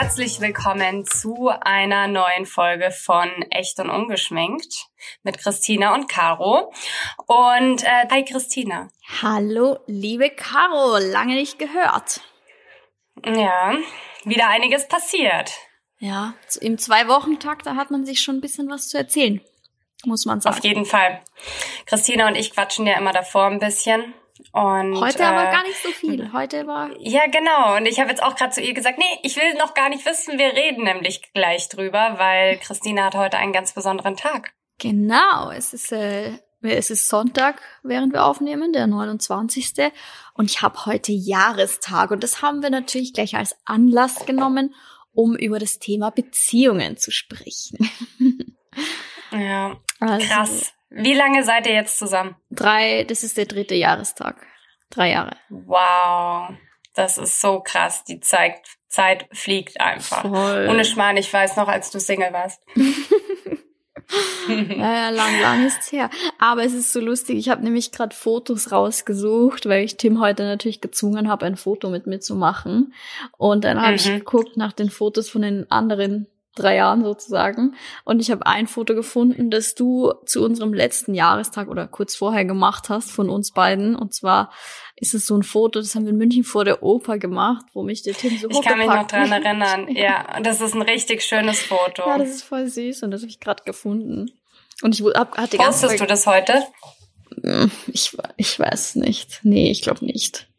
[0.00, 4.86] Herzlich willkommen zu einer neuen Folge von Echt und Ungeschminkt
[5.24, 6.72] mit Christina und Caro.
[7.26, 8.88] Und äh, hi Christina.
[9.20, 12.22] Hallo, liebe Caro, lange nicht gehört.
[13.26, 13.74] Ja,
[14.24, 15.52] wieder einiges passiert.
[15.98, 19.42] Ja, im Zwei-Wochen-Takt, da hat man sich schon ein bisschen was zu erzählen,
[20.06, 20.56] muss man sagen.
[20.56, 21.20] Auf jeden Fall.
[21.84, 24.14] Christina und ich quatschen ja immer davor ein bisschen.
[24.52, 26.32] Und, Heute aber äh, gar nicht so viel.
[26.32, 26.90] Heute war.
[26.98, 27.76] Ja, genau.
[27.76, 30.04] Und ich habe jetzt auch gerade zu ihr gesagt, nee, ich will noch gar nicht
[30.06, 34.52] wissen, wir reden nämlich gleich drüber, weil Christina hat heute einen ganz besonderen Tag.
[34.78, 39.92] Genau, es ist, äh, es ist Sonntag, während wir aufnehmen, der 29.
[40.34, 42.10] Und ich habe heute Jahrestag.
[42.10, 44.74] Und das haben wir natürlich gleich als Anlass genommen,
[45.12, 47.90] um über das Thema Beziehungen zu sprechen.
[49.32, 50.72] ja, also, krass.
[50.90, 52.36] Wie lange seid ihr jetzt zusammen?
[52.50, 54.44] Drei, das ist der dritte Jahrestag.
[54.90, 55.36] Drei Jahre.
[55.48, 56.50] Wow.
[56.94, 58.02] Das ist so krass.
[58.04, 60.22] Die Zeit, Zeit fliegt einfach.
[60.22, 60.66] Voll.
[60.68, 62.60] Ohne Schmarrn, ich weiß noch, als du Single warst.
[64.48, 66.10] ja, ja, lang, lang ist's her.
[66.38, 67.38] Aber es ist so lustig.
[67.38, 71.88] Ich habe nämlich gerade Fotos rausgesucht, weil ich Tim heute natürlich gezwungen habe, ein Foto
[71.88, 72.94] mit mir zu machen.
[73.38, 73.96] Und dann habe mhm.
[73.96, 77.74] ich geguckt nach den Fotos von den anderen drei Jahren sozusagen.
[78.04, 82.44] Und ich habe ein Foto gefunden, das du zu unserem letzten Jahrestag oder kurz vorher
[82.44, 83.94] gemacht hast von uns beiden.
[83.94, 84.52] Und zwar
[84.96, 87.82] ist es so ein Foto, das haben wir in München vor der Oper gemacht, wo
[87.82, 89.88] mich der Tim so Ich kann mich noch dran erinnern.
[89.94, 92.02] ja, und das ist ein richtig schönes Foto.
[92.06, 94.30] Ja, das ist voll süß und das habe ich gerade gefunden.
[94.82, 96.62] Und ich hab, hatte Postest du das heute?
[97.42, 99.40] Hm, ich, ich weiß nicht.
[99.42, 100.49] Nee, ich glaube nicht.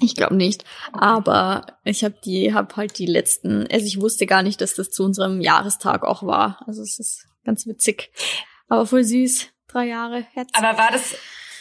[0.00, 4.42] Ich glaube nicht, aber ich habe die, habe halt die letzten, also ich wusste gar
[4.42, 6.60] nicht, dass das zu unserem Jahrestag auch war.
[6.66, 8.10] Also es ist ganz witzig,
[8.68, 9.48] aber voll süß.
[9.68, 10.26] Drei Jahre.
[10.32, 10.50] Herz.
[10.52, 11.16] Aber war das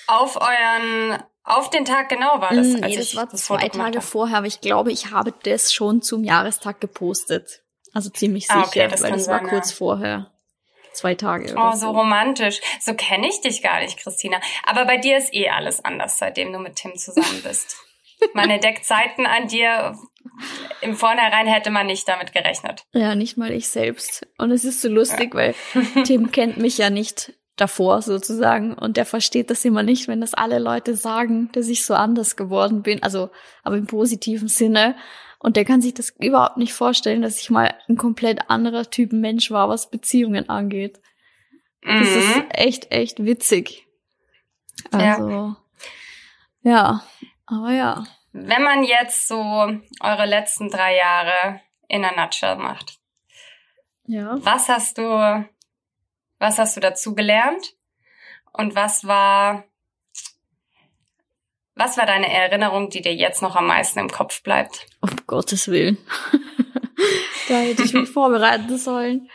[0.07, 2.67] auf euren, auf den Tag genau war das?
[2.67, 6.01] Mm, nee, das war das zwei Tage vorher, aber ich glaube, ich habe das schon
[6.01, 7.61] zum Jahrestag gepostet.
[7.93, 9.75] Also ziemlich sicher, ah, okay, das weil das war kurz ja.
[9.77, 10.31] vorher.
[10.91, 11.53] Zwei Tage.
[11.57, 12.61] oh, so, so romantisch.
[12.79, 14.39] So kenne ich dich gar nicht, Christina.
[14.65, 17.77] Aber bei dir ist eh alles anders, seitdem du mit Tim zusammen bist.
[18.33, 19.97] Man entdeckt Seiten an dir.
[20.81, 22.83] Im Vornherein hätte man nicht damit gerechnet.
[22.93, 24.27] Ja, nicht mal ich selbst.
[24.37, 25.39] Und es ist so lustig, ja.
[25.39, 25.55] weil
[26.03, 30.33] Tim kennt mich ja nicht davor sozusagen und der versteht das immer nicht, wenn das
[30.33, 33.29] alle Leute sagen, dass ich so anders geworden bin, also
[33.63, 34.95] aber im positiven Sinne.
[35.39, 39.13] Und der kann sich das überhaupt nicht vorstellen, dass ich mal ein komplett anderer Typ
[39.13, 40.99] Mensch war, was Beziehungen angeht.
[41.81, 42.17] Das mhm.
[42.17, 43.85] ist echt, echt witzig.
[44.91, 45.57] Also, ja.
[46.63, 47.03] ja.
[47.47, 48.03] Aber ja.
[48.31, 49.39] Wenn man jetzt so
[50.01, 52.99] eure letzten drei Jahre in a nutshell macht.
[54.07, 54.35] Ja.
[54.43, 55.45] Was hast du,
[56.39, 57.73] was hast du dazu gelernt?
[58.53, 59.65] Und was war,
[61.75, 64.87] was war deine Erinnerung, die dir jetzt noch am meisten im Kopf bleibt?
[65.01, 65.97] Um Gottes Willen.
[67.49, 69.29] da hätte ich mich vorbereiten sollen.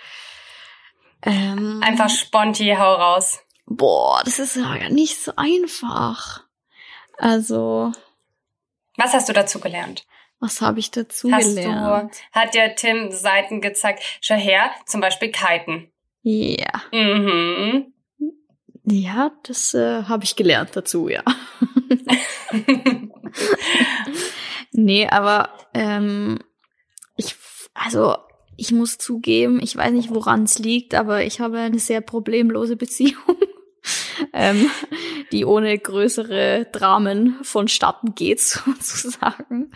[1.23, 3.41] Ähm, Einfach sponti, hau raus.
[3.67, 6.45] Boah, das ist ja nicht so einfach.
[7.21, 7.93] Also.
[8.97, 10.07] Was hast du dazu gelernt?
[10.41, 12.15] Was habe ich dazu hast gelernt?
[12.15, 15.93] Du, hat dir Tim Seiten gezeigt, schau her, zum Beispiel Kiten.
[16.23, 16.83] Ja.
[16.93, 17.93] Mhm.
[18.85, 21.23] Ja, das äh, habe ich gelernt dazu, ja.
[24.73, 26.39] nee, aber ähm,
[27.17, 27.37] ich,
[27.75, 28.17] also
[28.57, 32.77] ich muss zugeben, ich weiß nicht, woran es liegt, aber ich habe eine sehr problemlose
[32.77, 33.37] Beziehung
[34.33, 34.71] ähm,
[35.33, 39.73] die ohne größere Dramen vonstatten geht, sozusagen.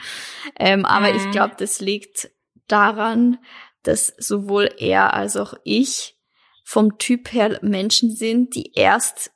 [0.58, 1.16] Ähm, aber mhm.
[1.16, 2.30] ich glaube, das liegt
[2.68, 3.38] daran,
[3.82, 6.16] dass sowohl er als auch ich
[6.64, 9.30] vom Typ her Menschen sind, die erst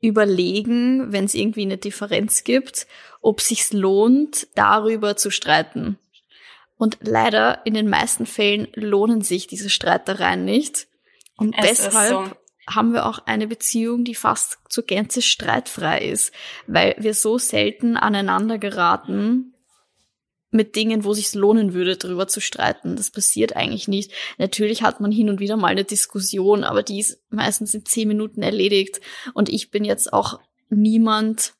[0.00, 2.86] überlegen, wenn es irgendwie eine Differenz gibt,
[3.22, 5.98] ob sich's lohnt, darüber zu streiten.
[6.76, 10.88] Und leider in den meisten Fällen lohnen sich diese Streitereien nicht.
[11.36, 12.36] Und es deshalb
[12.68, 16.32] haben wir auch eine Beziehung, die fast zur Gänze streitfrei ist,
[16.66, 19.54] weil wir so selten aneinander geraten
[20.50, 22.96] mit Dingen, wo sich lohnen würde, darüber zu streiten.
[22.96, 24.12] Das passiert eigentlich nicht.
[24.38, 28.08] Natürlich hat man hin und wieder mal eine Diskussion, aber die ist meistens in zehn
[28.08, 29.00] Minuten erledigt.
[29.34, 30.40] Und ich bin jetzt auch
[30.70, 31.54] niemand,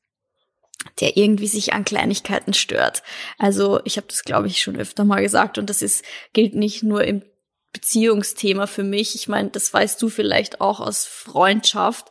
[1.00, 3.02] der irgendwie sich an Kleinigkeiten stört.
[3.38, 6.82] Also ich habe das, glaube ich, schon öfter mal gesagt und das ist gilt nicht
[6.82, 7.23] nur im
[7.72, 9.14] Beziehungsthema für mich.
[9.14, 12.08] Ich meine, das weißt du vielleicht auch aus Freundschaft.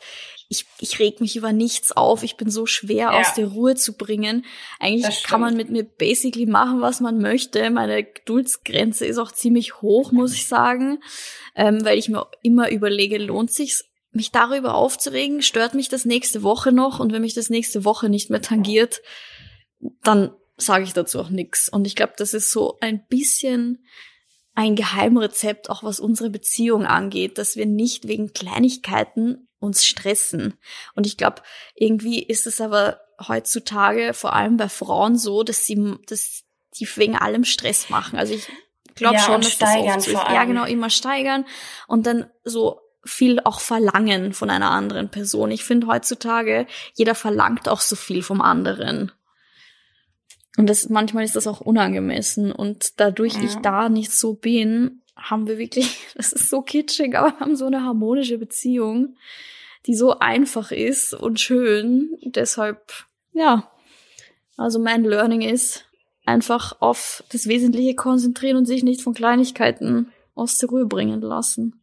[0.47, 2.21] Ich, ich reg mich über nichts auf.
[2.21, 3.19] Ich bin so schwer ja.
[3.19, 4.45] aus der Ruhe zu bringen.
[4.79, 7.69] Eigentlich kann man mit mir basically machen, was man möchte.
[7.71, 10.99] Meine Geduldsgrenze ist auch ziemlich hoch, muss ich sagen,
[11.55, 15.41] ähm, weil ich mir immer überlege, lohnt sich's, mich darüber aufzuregen?
[15.41, 16.99] Stört mich das nächste Woche noch?
[16.99, 19.01] Und wenn mich das nächste Woche nicht mehr tangiert,
[20.03, 21.69] dann sage ich dazu auch nix.
[21.69, 23.85] Und ich glaube, das ist so ein bisschen
[24.55, 30.55] ein Geheimrezept, auch was unsere Beziehung angeht, dass wir nicht wegen Kleinigkeiten uns stressen.
[30.95, 31.41] Und ich glaube,
[31.75, 36.43] irgendwie ist es aber heutzutage vor allem bei Frauen so, dass sie, dass
[36.77, 38.17] die wegen allem Stress machen.
[38.17, 38.47] Also ich
[38.95, 40.17] glaube Ja, schon, dass das steigern oft so ist.
[40.17, 41.45] Ja, genau, immer steigern
[41.87, 45.51] und dann so viel auch verlangen von einer anderen Person.
[45.51, 46.65] Ich finde heutzutage,
[46.95, 49.11] jeder verlangt auch so viel vom anderen.
[50.57, 52.51] Und das, manchmal ist das auch unangemessen.
[52.51, 53.59] Und dadurch ich Ja.
[53.61, 57.65] da nicht so bin, haben wir wirklich, das ist so kitschig, aber wir haben so
[57.65, 59.15] eine harmonische Beziehung,
[59.85, 62.17] die so einfach ist und schön.
[62.23, 62.91] Deshalb,
[63.33, 63.69] ja.
[64.57, 65.85] Also mein Learning ist,
[66.25, 71.81] einfach auf das Wesentliche konzentrieren und sich nicht von Kleinigkeiten aus der Ruhe bringen lassen.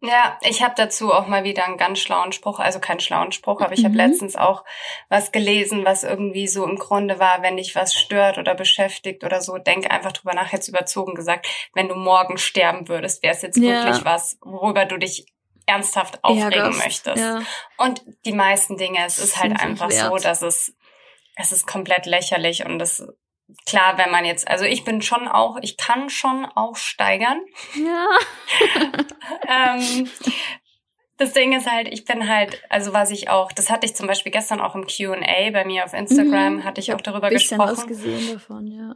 [0.00, 3.60] Ja, ich habe dazu auch mal wieder einen ganz schlauen Spruch, also keinen schlauen Spruch,
[3.60, 3.96] aber ich habe Mhm.
[4.00, 4.64] letztens auch
[5.08, 9.40] was gelesen, was irgendwie so im Grunde war, wenn dich was stört oder beschäftigt oder
[9.40, 13.42] so, denk einfach drüber nach, jetzt überzogen gesagt, wenn du morgen sterben würdest, wäre es
[13.42, 13.62] jetzt Ja.
[13.86, 15.26] wirklich was, worüber du dich
[15.66, 16.78] ernsthaft aufregen Ärgerst.
[16.84, 17.16] möchtest.
[17.18, 17.42] Ja.
[17.76, 20.24] Und die meisten Dinge, es ist halt einfach so, wert.
[20.24, 20.74] dass es,
[21.34, 23.04] es ist komplett lächerlich und das,
[23.66, 27.40] klar, wenn man jetzt, also ich bin schon auch, ich kann schon auch steigern.
[27.74, 28.06] Ja.
[29.48, 30.08] ähm,
[31.16, 34.06] das Ding ist halt, ich bin halt, also was ich auch, das hatte ich zum
[34.06, 36.64] Beispiel gestern auch im Q&A bei mir auf Instagram, Mhm.
[36.64, 37.88] hatte ich Ich auch darüber bisschen was gesprochen.
[37.88, 38.94] gesehen davon, ja.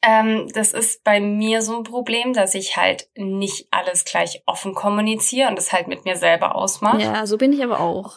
[0.00, 4.74] Ähm, das ist bei mir so ein Problem, dass ich halt nicht alles gleich offen
[4.74, 7.02] kommuniziere und das halt mit mir selber ausmache.
[7.02, 8.14] Ja, so bin ich aber auch.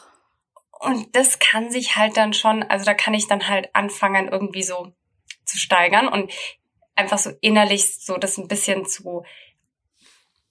[0.82, 4.62] Und das kann sich halt dann schon, also da kann ich dann halt anfangen, irgendwie
[4.64, 4.94] so
[5.50, 6.32] zu steigern und
[6.96, 9.24] einfach so innerlich so das ein bisschen zu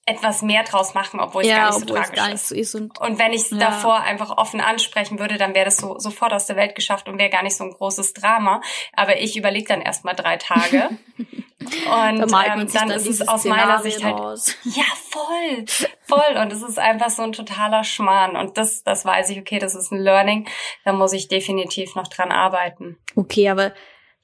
[0.08, 2.48] etwas mehr draus machen, obwohl es ja, gar nicht so tragisch gar nicht ist.
[2.48, 3.58] so ist und Und wenn ich es Ja.
[3.58, 7.18] davor einfach offen ansprechen würde, dann wäre das so sofort aus der Welt geschafft und
[7.18, 8.62] wäre gar nicht so ein großes Drama.
[8.94, 10.88] Aber ich überlege dann erstmal drei Tage.
[11.18, 14.56] und ähm, dann ist es aus meiner Szenario Sicht halt raus.
[14.64, 15.66] ja, voll,
[16.06, 16.36] voll.
[16.40, 18.34] Und es ist einfach so ein totaler Schmarrn.
[18.34, 20.48] Und das, das weiß ich, okay, das ist ein Learning.
[20.86, 22.96] Da muss ich definitiv noch dran arbeiten.
[23.14, 23.74] Okay, aber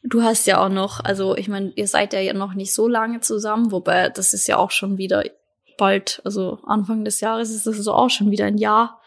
[0.04, 3.20] du hast ja auch noch, also ich meine, ihr seid ja noch nicht so lange
[3.20, 5.24] zusammen, wobei das ist ja auch schon wieder
[5.78, 9.00] bald, also Anfang des Jahres ist es so auch schon wieder ein Jahr.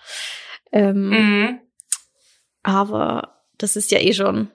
[0.72, 1.60] Ähm, Mhm.
[2.64, 4.50] Aber das ist ja eh schon,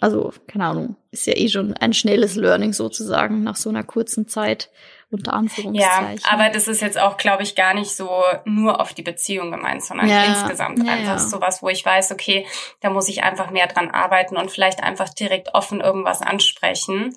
[0.00, 4.28] also keine Ahnung, ist ja eh schon ein schnelles Learning sozusagen nach so einer kurzen
[4.28, 4.70] Zeit
[5.10, 6.24] unter Ja, Anführungszeichen.
[6.30, 8.08] aber das ist jetzt auch, glaube ich, gar nicht so
[8.44, 11.18] nur auf die Beziehung gemeint, sondern Ja, insgesamt ja, einfach ja.
[11.18, 12.46] sowas, wo ich weiß, okay,
[12.80, 17.16] da muss ich einfach mehr dran arbeiten und vielleicht einfach direkt offen irgendwas ansprechen,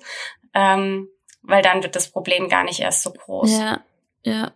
[0.54, 1.08] ähm,
[1.42, 3.50] weil dann wird das Problem gar nicht erst so groß.
[3.52, 3.80] Ja,
[4.24, 4.52] ja.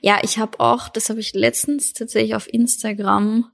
[0.00, 3.50] Ja, ich habe auch, das habe ich letztens tatsächlich auf Instagram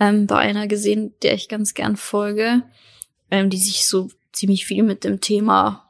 [0.00, 2.62] ähm, bei einer gesehen, der ich ganz gern folge,
[3.30, 5.88] ähm, die sich so ziemlich viel mit dem Thema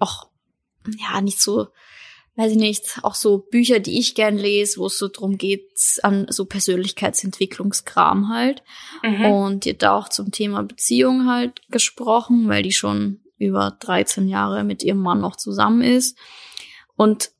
[0.00, 0.26] auch,
[0.98, 1.68] ja, nicht so,
[2.36, 5.70] weiß ich nicht, auch so Bücher, die ich gern lese, wo es so drum geht,
[6.02, 8.62] an so Persönlichkeitsentwicklungskram halt.
[9.02, 9.24] Mhm.
[9.24, 14.28] Und die hat da auch zum Thema Beziehung halt gesprochen, weil die schon über 13
[14.28, 16.18] Jahre mit ihrem Mann noch zusammen ist.
[16.96, 17.30] Und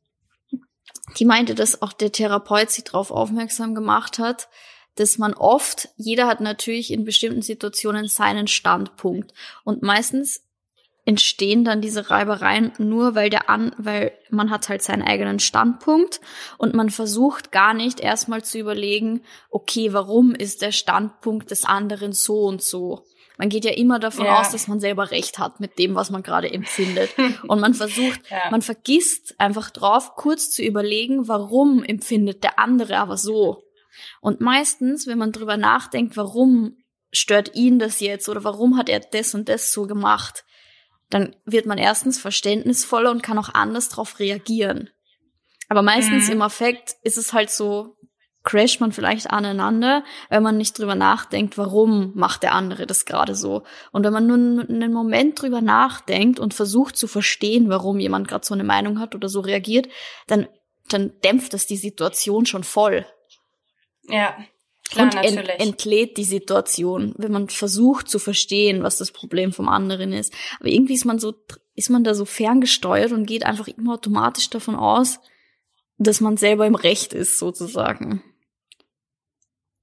[1.19, 4.49] die meinte, dass auch der Therapeut sie darauf aufmerksam gemacht hat,
[4.97, 9.33] dass man oft, jeder hat natürlich in bestimmten Situationen seinen Standpunkt.
[9.63, 10.43] Und meistens
[11.07, 16.21] entstehen dann diese Reibereien nur, weil der an, weil man hat halt seinen eigenen Standpunkt
[16.59, 22.13] und man versucht gar nicht erstmal zu überlegen, okay, warum ist der Standpunkt des anderen
[22.13, 23.07] so und so?
[23.39, 24.41] Man geht ja immer davon Ja.
[24.41, 27.11] aus, dass man selber recht hat mit dem, was man gerade empfindet.
[27.49, 28.51] Und man versucht, Ja.
[28.51, 33.63] man vergisst einfach drauf, kurz zu überlegen, warum empfindet der andere aber so.
[34.23, 36.79] Und meistens, wenn man drüber nachdenkt, warum
[37.13, 40.45] stört ihn das jetzt oder warum hat er das und das so gemacht,
[41.11, 44.91] dann wird man erstens verständnisvoller und kann auch anders drauf reagieren.
[45.69, 46.35] Aber meistens Mhm.
[46.35, 47.97] im Affekt ist es halt so,
[48.45, 53.35] crasht man vielleicht aneinander, wenn man nicht drüber nachdenkt, warum macht der andere das gerade
[53.35, 53.65] so.
[53.91, 58.47] Und wenn man nur einen Moment drüber nachdenkt und versucht zu verstehen, warum jemand gerade
[58.47, 59.89] so eine Meinung hat oder so reagiert,
[60.29, 60.47] dann,
[60.89, 63.05] dann dämpft das die Situation schon voll
[64.09, 64.37] Ja,
[64.91, 69.69] klar, und ent, entlädt die Situation, wenn man versucht zu verstehen, was das Problem vom
[69.69, 70.33] anderen ist.
[70.59, 71.35] Aber irgendwie ist man so,
[71.75, 75.21] ist man da so ferngesteuert und geht einfach immer automatisch davon aus,
[75.99, 78.23] dass man selber im Recht ist, sozusagen.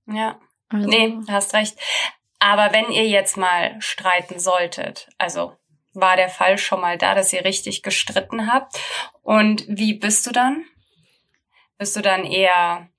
[0.07, 0.39] ja.
[0.69, 1.77] Also, Nee, hast recht.
[2.39, 5.55] Aber wenn ihr jetzt mal streiten solltet, also
[5.93, 8.75] war der Fall schon mal da, dass ihr richtig gestritten habt?
[9.21, 10.65] Und wie bist du dann?
[11.77, 12.89] Bist du dann eher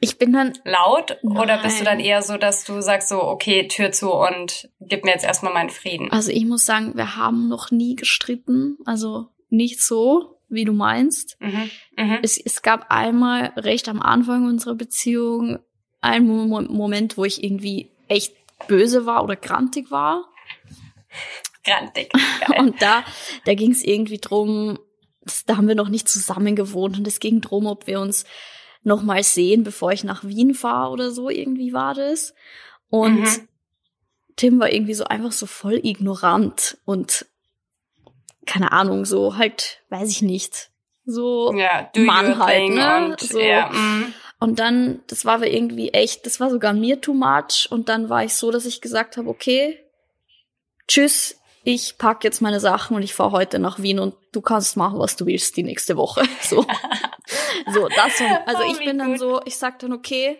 [0.00, 2.06] Ich bin dann laut oder bist du dann Nein.
[2.06, 5.70] eher so, dass du sagst so, okay, Tür zu und gib mir jetzt erstmal meinen
[5.70, 6.10] Frieden?
[6.12, 8.78] Also ich muss sagen, wir haben noch nie gestritten.
[8.84, 11.36] Also nicht so, wie du meinst.
[11.40, 11.70] Mhm.
[11.96, 12.18] Mhm.
[12.22, 15.58] Es, es gab einmal recht am Anfang unserer Beziehung
[16.00, 18.34] einen Mo Moment, wo ich irgendwie echt
[18.68, 20.24] böse war oder grantig war.
[21.64, 22.12] Grantig.
[22.46, 22.60] Geil.
[22.60, 23.04] Und da,
[23.44, 24.78] da ging es irgendwie drum,
[25.46, 28.24] da haben wir noch nicht zusammen gewohnt und es ging drum, ob wir uns
[28.88, 32.34] noch mal sehen, bevor ich nach Wien fahre oder so, irgendwie war das.
[32.90, 33.48] Und Mhm.
[34.36, 37.26] Tim war irgendwie so einfach so voll ignorant und
[38.46, 40.70] keine Ahnung, so halt, weiß ich nicht,
[41.04, 43.06] so ja, Mann halt, ne?
[43.06, 43.38] und So.
[43.40, 44.14] ja, mm.
[44.40, 47.66] Und dann, das war aber irgendwie echt, das war sogar mir too much.
[47.70, 49.80] Und dann war ich so, dass ich gesagt habe, okay,
[50.86, 51.37] tschüss,
[51.70, 54.98] ich pack jetzt meine Sachen und ich fahre heute nach Wien und du kannst machen,
[54.98, 56.22] was du willst die nächste Woche.
[56.42, 56.64] So,
[57.72, 58.20] so das.
[58.20, 59.18] war- Also Oh, ich bin dann gut.
[59.18, 60.38] so, ich sag dann okay,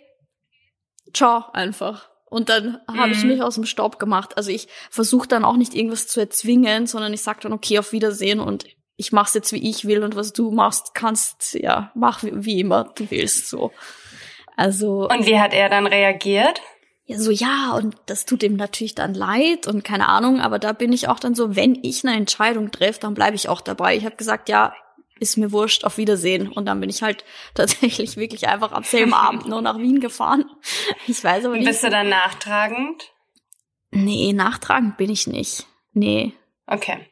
[1.12, 2.08] ciao einfach.
[2.30, 3.28] Und dann habe ich Mhm.
[3.28, 4.36] mich aus dem Staub gemacht.
[4.36, 7.92] Also ich versuche dann auch nicht irgendwas zu erzwingen, sondern ich sag dann okay, auf
[7.92, 8.66] Wiedersehen und
[8.96, 12.60] ich mach's jetzt wie ich will und was du machst, kannst ja mach wie, wie
[12.60, 13.70] immer du willst so.
[14.56, 16.60] Also Und wie hat er dann reagiert?
[17.08, 20.72] Ja so ja und das tut ihm natürlich dann leid und keine Ahnung, aber da
[20.72, 23.96] bin ich auch dann so, wenn ich eine Entscheidung treffe, dann bleibe ich auch dabei.
[23.96, 24.74] Ich habe gesagt, ja,
[25.18, 27.24] ist mir wurscht, auf Wiedersehen und dann bin ich halt
[27.54, 30.44] tatsächlich wirklich einfach am selben Abend noch nach Wien gefahren.
[31.06, 31.66] Ich weiß aber nicht.
[31.66, 33.10] Bist du dann nachtragend?
[33.90, 35.66] Nee, nachtragend bin ich nicht.
[35.94, 36.34] Nee.
[36.66, 37.06] Okay.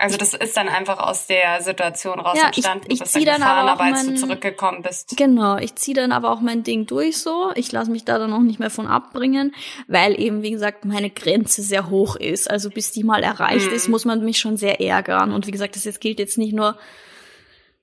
[0.00, 2.86] Also das ist dann einfach aus der Situation raus Ja, ich- entstanden.
[2.88, 5.16] ich bist zieh dann dann aber gefahren, auch aber als du zurückgekommen bist.
[5.16, 7.52] Genau, ich ziehe dann aber auch mein Ding durch so.
[7.54, 9.54] Ich lasse mich da dann auch nicht mehr von abbringen,
[9.88, 12.50] weil eben, wie gesagt, meine Grenze sehr hoch ist.
[12.50, 13.74] Also bis die mal erreicht Mhm.
[13.74, 15.32] ist, muss man mich schon sehr ärgern.
[15.32, 16.76] Und wie gesagt, das jetzt gilt jetzt nicht nur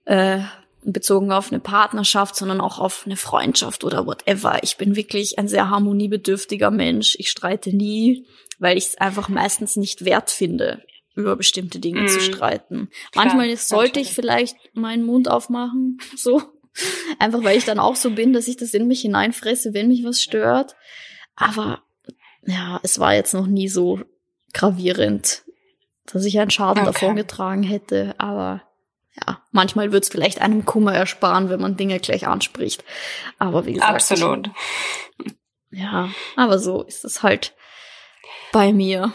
[0.06, 0.40] äh,
[0.84, 4.60] bezogen auf eine Partnerschaft, sondern auch auf eine Freundschaft oder whatever.
[4.64, 7.16] Ich bin wirklich ein sehr harmoniebedürftiger Mensch.
[7.20, 8.26] Ich streite nie,
[8.60, 10.82] weil ich es einfach meistens nicht wert finde,
[11.18, 12.22] über bestimmte Dinge zu Mhm.
[12.22, 12.90] streiten.
[13.12, 16.42] Klar, Manchmal sollte ich vielleicht meinen Mund aufmachen, so.
[17.20, 20.04] Einfach weil ich dann auch so bin, dass ich das in mich hineinfresse, wenn mich
[20.06, 20.76] was stört.
[21.36, 21.82] Aber
[22.46, 24.00] ja, es war jetzt noch nie so
[24.54, 25.44] gravierend,
[26.06, 26.94] dass ich einen Schaden Okay.
[26.94, 28.14] davon getragen hätte.
[28.20, 28.62] Aber
[29.20, 32.84] ja, manchmal wird es vielleicht einem Kummer ersparen, wenn man Dinge gleich anspricht.
[33.40, 33.92] Aber wie gesagt.
[33.96, 34.50] Absolut.
[35.72, 37.56] Ja, aber so ist es halt
[38.52, 39.14] bei mir.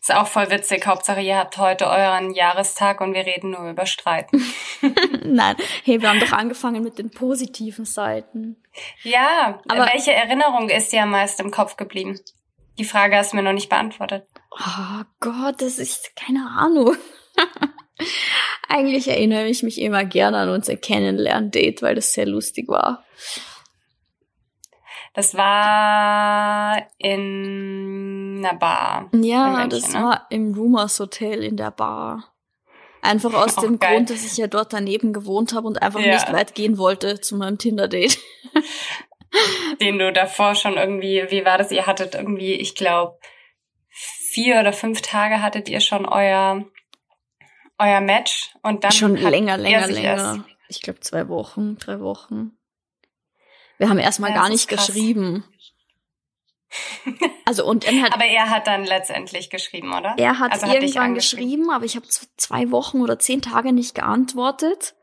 [0.00, 0.86] Ist auch voll witzig.
[0.86, 4.42] Hauptsache, ihr habt heute euren Jahrestag und wir reden nur über Streiten.
[5.24, 8.62] Nein, hey, wir haben doch angefangen mit den positiven Seiten.
[9.02, 12.18] Ja, Aber- welche Erinnerung ist dir am meisten im Kopf geblieben?
[12.78, 14.26] Die Frage hast du mir noch nicht beantwortet.
[14.50, 16.96] Oh Gott, das ist keine Ahnung.
[18.68, 23.04] Eigentlich erinnere ich mich immer gerne an unser Kennenlern-Date, weil das sehr lustig war.
[25.12, 29.08] Das war in einer Bar.
[29.12, 30.02] Ja, München, das ne?
[30.02, 32.32] war im Rumors Hotel in der Bar.
[33.02, 33.96] Einfach aus Auch dem geil.
[33.96, 36.14] Grund, dass ich ja dort daneben gewohnt habe und einfach Ja.
[36.14, 38.18] nicht weit gehen wollte zu meinem Tinder-Date.
[39.80, 41.70] Den du davor schon irgendwie, wie war das?
[41.72, 43.18] Ihr hattet irgendwie, ich glaube,
[43.90, 46.64] vier oder fünf Tage hattet ihr schon euer,
[47.78, 50.44] euer Match und dann Schon länger, er länger, länger.
[50.68, 52.56] Ich glaube zwei Wochen, drei Wochen.
[53.78, 55.44] Wir haben erstmal Ja, gar nicht geschrieben.
[57.44, 60.14] Also und er hat Aber er hat dann letztendlich geschrieben, oder?
[60.16, 61.44] Er hat Also hat irgendwann angeschrieben.
[61.46, 64.94] geschrieben, aber ich habe zwei Wochen oder zehn Tage nicht geantwortet.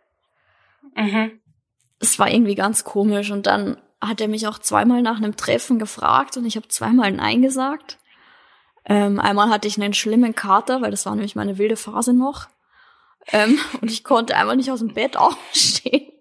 [0.96, 1.40] Mhm.
[2.00, 5.78] Es war irgendwie ganz komisch und dann hat er mich auch zweimal nach einem Treffen
[5.78, 8.00] gefragt und ich habe zweimal Nein gesagt.
[8.86, 12.48] Ähm, einmal hatte ich einen schlimmen Kater, weil das war nämlich meine wilde Phase noch.
[13.32, 16.12] Ähm, und ich konnte einfach nicht aus dem Bett aufstehen.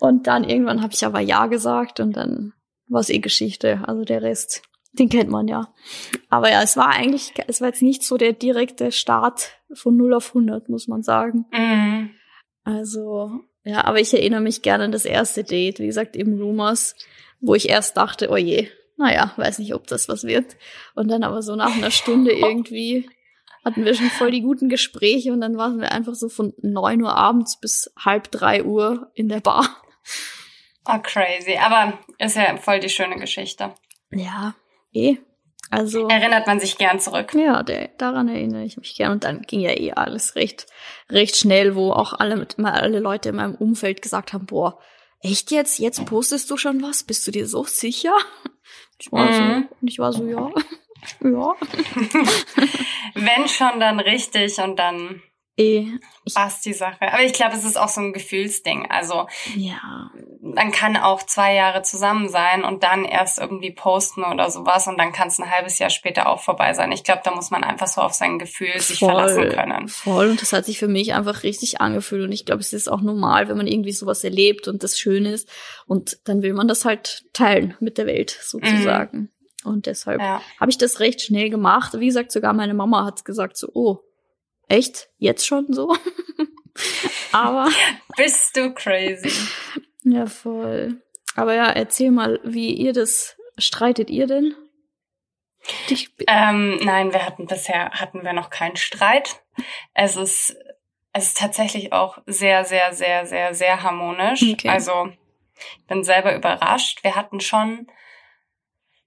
[0.00, 2.54] und dann irgendwann habe ich aber Ja gesagt und dann
[2.88, 3.82] war es eh Geschichte.
[3.86, 5.72] Also der Rest, den kennt man ja.
[6.28, 10.14] Aber ja, es war eigentlich, es war jetzt nicht so der direkte Start von 0
[10.14, 11.46] auf 100, muss man sagen.
[11.52, 12.10] Mhm.
[12.64, 16.94] Also, ja, aber ich erinnere mich gerne an das erste Date, wie gesagt, eben Rumors,
[17.40, 20.56] wo ich erst dachte, oh je, naja, weiß nicht, ob das was wird.
[20.94, 23.08] Und dann aber so nach einer Stunde irgendwie
[23.64, 27.02] hatten wir schon voll die guten Gespräche und dann waren wir einfach so von neun
[27.02, 29.82] Uhr abends bis halb drei Uhr in der Bar.
[30.90, 31.56] Oh, crazy.
[31.58, 33.74] Aber ist ja voll die schöne Geschichte.
[34.10, 34.54] Ja,
[34.92, 35.18] eh.
[35.70, 37.34] Also, Erinnert man sich gern zurück.
[37.34, 39.12] ja, der, daran erinnere ich mich gern.
[39.12, 40.66] Und dann ging ja eh alles recht,
[41.10, 44.78] recht schnell, wo auch alle, mit- alle Leute in meinem Umfeld gesagt haben, boah,
[45.20, 45.78] echt jetzt?
[45.78, 47.02] Jetzt postest du schon was?
[47.04, 48.14] Bist du dir so sicher?
[48.98, 49.34] Ich war Mhm.
[49.34, 50.50] so, und ich war so, ja.
[51.22, 51.54] ja.
[53.14, 55.22] Wenn schon, dann richtig und dann
[55.60, 57.12] ich, passt die Sache.
[57.12, 58.86] Aber ich glaube, es ist auch so ein Gefühlsding.
[58.90, 60.08] Also ja.
[60.40, 64.98] man kann auch zwei Jahre zusammen sein und dann erst irgendwie posten oder sowas und
[64.98, 66.92] dann kann es ein halbes Jahr später auch vorbei sein.
[66.92, 69.88] Ich glaube, da muss man einfach so auf sein Gefühl sich Voll, verlassen können.
[69.88, 70.30] Voll.
[70.30, 72.22] Und das hat sich für mich einfach richtig angefühlt.
[72.22, 75.26] Und ich glaube, es ist auch normal, wenn man irgendwie sowas erlebt und das schön
[75.26, 75.48] ist.
[75.86, 79.18] Und dann will man das halt teilen mit der Welt sozusagen.
[79.18, 79.28] Mhm.
[79.64, 80.40] Und deshalb ja.
[80.60, 81.98] habe ich das recht schnell gemacht.
[81.98, 83.98] Wie gesagt, sogar meine Mama hat gesagt so, oh,
[84.68, 85.08] echt?
[85.18, 85.96] Jetzt schon so?
[87.32, 87.68] Aber.
[88.16, 89.32] Bist du crazy?
[90.04, 91.02] Ja, voll.
[91.34, 94.54] Aber ja, erzähl mal, wie ihr das streitet ihr denn?
[96.26, 99.42] Ähm, nein, wir hatten bisher hatten wir noch keinen Streit.
[99.94, 100.56] Es ist
[101.12, 104.42] es ist tatsächlich auch sehr sehr sehr sehr sehr harmonisch.
[104.42, 104.68] Okay.
[104.68, 105.10] Also
[105.78, 107.02] ich bin selber überrascht.
[107.02, 107.88] Wir hatten schon,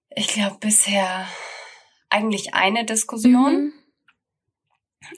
[0.09, 1.27] ich glaube bisher
[2.09, 3.53] eigentlich eine Diskussion.
[3.53, 3.73] Mhm.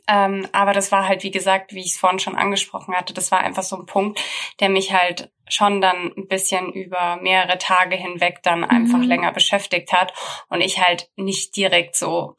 [0.08, 3.32] Ähm, aber das war halt, wie gesagt, wie ich es vorhin schon angesprochen hatte, das
[3.32, 4.20] war einfach so ein Punkt,
[4.60, 8.70] der mich halt schon dann ein bisschen über mehrere Tage hinweg dann mhm.
[8.70, 10.14] einfach länger beschäftigt hat
[10.50, 12.38] und ich halt nicht direkt so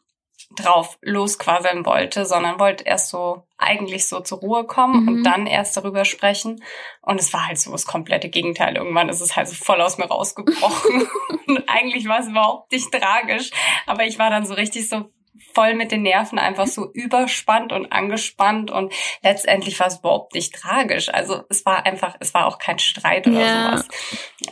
[0.57, 5.09] drauf losquasseln wollte, sondern wollte erst so eigentlich so zur Ruhe kommen mhm.
[5.09, 6.63] und dann erst darüber sprechen.
[7.03, 8.77] Und es war halt so das komplette Gegenteil.
[8.77, 11.09] Irgendwann ist es halt so voll aus mir rausgebrochen.
[11.47, 13.51] und eigentlich war es überhaupt nicht tragisch.
[13.87, 15.11] Aber ich war dann so richtig so
[15.53, 20.55] voll mit den Nerven einfach so überspannt und angespannt und letztendlich war es überhaupt nicht
[20.55, 21.09] tragisch.
[21.09, 23.77] Also es war einfach, es war auch kein Streit oder ja.
[23.77, 23.89] sowas.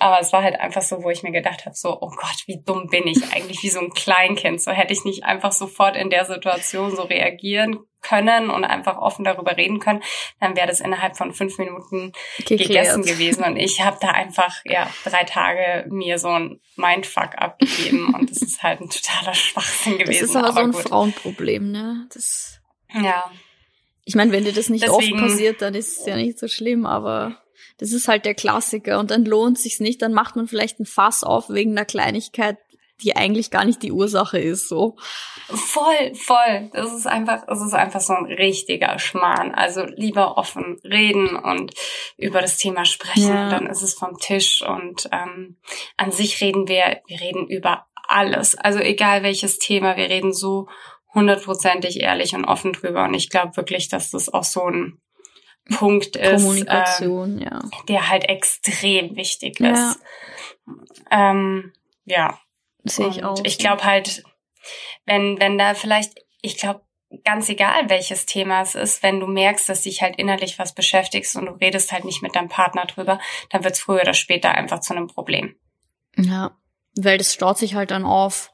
[0.01, 2.63] Aber es war halt einfach so, wo ich mir gedacht habe, so, oh Gott, wie
[2.63, 4.61] dumm bin ich eigentlich, wie so ein Kleinkind.
[4.61, 9.25] So hätte ich nicht einfach sofort in der Situation so reagieren können und einfach offen
[9.25, 10.03] darüber reden können,
[10.41, 12.69] dann wäre das innerhalb von fünf Minuten Geklärt.
[12.69, 13.45] gegessen gewesen.
[13.45, 18.43] Und ich habe da einfach ja drei Tage mir so ein Mindfuck abgegeben und das
[18.43, 20.21] ist halt ein totaler Schwachsinn gewesen.
[20.21, 20.83] Das ist aber, aber so ein gut.
[20.83, 22.09] Frauenproblem, ne?
[22.13, 22.61] Das
[22.93, 23.31] ja.
[24.05, 26.49] Ich meine, wenn dir das nicht Deswegen, oft passiert, dann ist es ja nicht so
[26.49, 27.41] schlimm, aber
[27.79, 30.87] das ist halt der Klassiker und dann lohnt sich's nicht, dann macht man vielleicht ein
[30.87, 32.59] Fass auf wegen einer Kleinigkeit,
[33.01, 34.97] die eigentlich gar nicht die Ursache ist, so.
[35.49, 36.71] Voll, voll.
[36.73, 39.53] Das ist einfach, es ist einfach so ein richtiger Schmarrn.
[39.53, 41.75] Also lieber offen reden und
[42.17, 43.49] über das Thema sprechen, ja.
[43.49, 45.57] dann ist es vom Tisch und ähm,
[45.97, 48.55] an sich reden wir, wir reden über alles.
[48.55, 50.69] Also egal welches Thema, wir reden so
[51.15, 53.05] hundertprozentig ehrlich und offen drüber.
[53.05, 54.99] Und ich glaube wirklich, dass das auch so ein
[55.77, 57.61] Punkt ist, Kommunikation, äh, ja.
[57.89, 59.61] der halt extrem wichtig ist.
[59.61, 59.95] Ja.
[61.11, 61.73] Ähm,
[62.05, 62.39] ja,
[62.85, 63.41] Sehe ich auch.
[63.45, 64.23] Ich glaube halt,
[65.07, 66.83] wenn, wenn da vielleicht, ich glaube,
[67.25, 71.37] ganz egal welches Thema es ist, wenn du merkst, dass dich halt innerlich was beschäftigst
[71.37, 74.53] und du redest halt nicht mit deinem Partner drüber, dann wird es früher oder später
[74.53, 75.57] einfach zu einem Problem.
[76.17, 76.57] Ja,
[76.97, 78.53] weil das staut sich halt dann auf.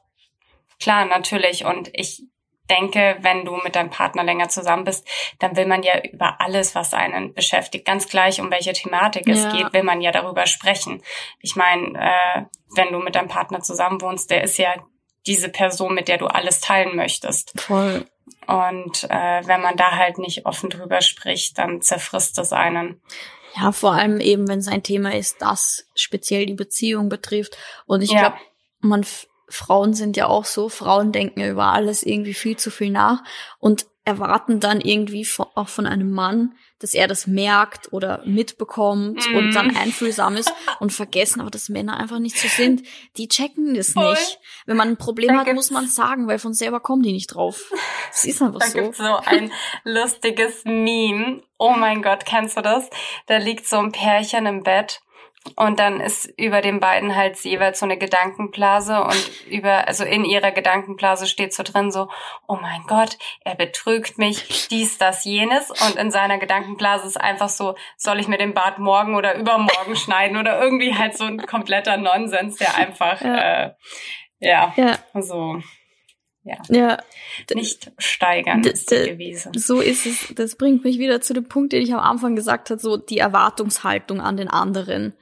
[0.79, 1.65] Klar, natürlich.
[1.65, 2.23] Und ich
[2.69, 5.07] denke, wenn du mit deinem Partner länger zusammen bist,
[5.39, 9.33] dann will man ja über alles, was einen beschäftigt, ganz gleich um welche Thematik ja.
[9.33, 11.01] es geht, will man ja darüber sprechen.
[11.41, 12.41] Ich meine, äh,
[12.75, 14.75] wenn du mit deinem Partner zusammen wohnst, der ist ja
[15.25, 17.59] diese Person, mit der du alles teilen möchtest.
[17.59, 18.05] Voll.
[18.47, 23.01] Und äh, wenn man da halt nicht offen drüber spricht, dann zerfrisst es einen.
[23.55, 27.57] Ja, vor allem eben, wenn es ein Thema ist, das speziell die Beziehung betrifft.
[27.85, 28.19] Und ich ja.
[28.19, 28.37] glaube,
[28.79, 29.05] man
[29.49, 33.23] Frauen sind ja auch so, Frauen denken über alles irgendwie viel zu viel nach
[33.59, 39.35] und erwarten dann irgendwie auch von einem Mann, dass er das merkt oder mitbekommt mm.
[39.35, 39.77] und dann mhm.
[39.77, 42.83] einfühlsam ist und vergessen, aber dass Männer einfach nicht so sind.
[43.17, 44.11] Die checken das Voll.
[44.11, 44.39] nicht.
[44.65, 47.27] Wenn man ein Problem da hat, muss man sagen, weil von selber kommen die nicht
[47.27, 47.71] drauf.
[48.09, 48.77] Das ist einfach da so.
[48.77, 49.51] Da gibt's so ein
[49.83, 51.43] lustiges Meme.
[51.57, 52.89] Oh mein Gott, kennst du das?
[53.27, 55.01] Da liegt so ein Pärchen im Bett
[55.55, 60.25] und dann ist über den beiden halt jeweils so eine Gedankenblase und über, also in
[60.25, 62.09] ihrer Gedankenblase steht so drin so,
[62.47, 65.71] oh mein Gott, er betrügt mich, dies, das, jenes.
[65.71, 69.95] Und in seiner Gedankenblase ist einfach so, soll ich mir den Bart morgen oder übermorgen
[69.97, 73.73] schneiden oder irgendwie halt so ein kompletter Nonsens, der einfach, ja, äh,
[74.39, 74.97] ja, ja.
[75.21, 75.61] so
[76.49, 76.97] ja, ja.
[77.53, 79.51] nicht steigern ist gewesen.
[79.55, 80.33] So ist es.
[80.35, 83.19] Das bringt mich wieder zu dem Punkt, den ich am Anfang gesagt habe, so die
[83.19, 85.13] Erwartungshaltung an den anderen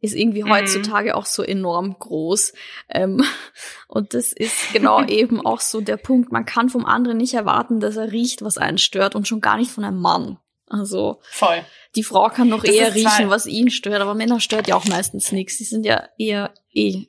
[0.00, 0.50] ist irgendwie mhm.
[0.50, 2.52] heutzutage auch so enorm groß.
[2.88, 3.24] Ähm,
[3.88, 6.32] und das ist genau eben auch so der Punkt.
[6.32, 9.56] Man kann vom anderen nicht erwarten, dass er riecht, was einen stört und schon gar
[9.56, 10.38] nicht von einem Mann.
[10.68, 11.64] Also voll.
[11.94, 14.86] Die Frau kann noch das eher riechen, was ihn stört, aber Männer stört ja auch
[14.86, 15.58] meistens nichts.
[15.58, 17.06] Sie sind ja eher eh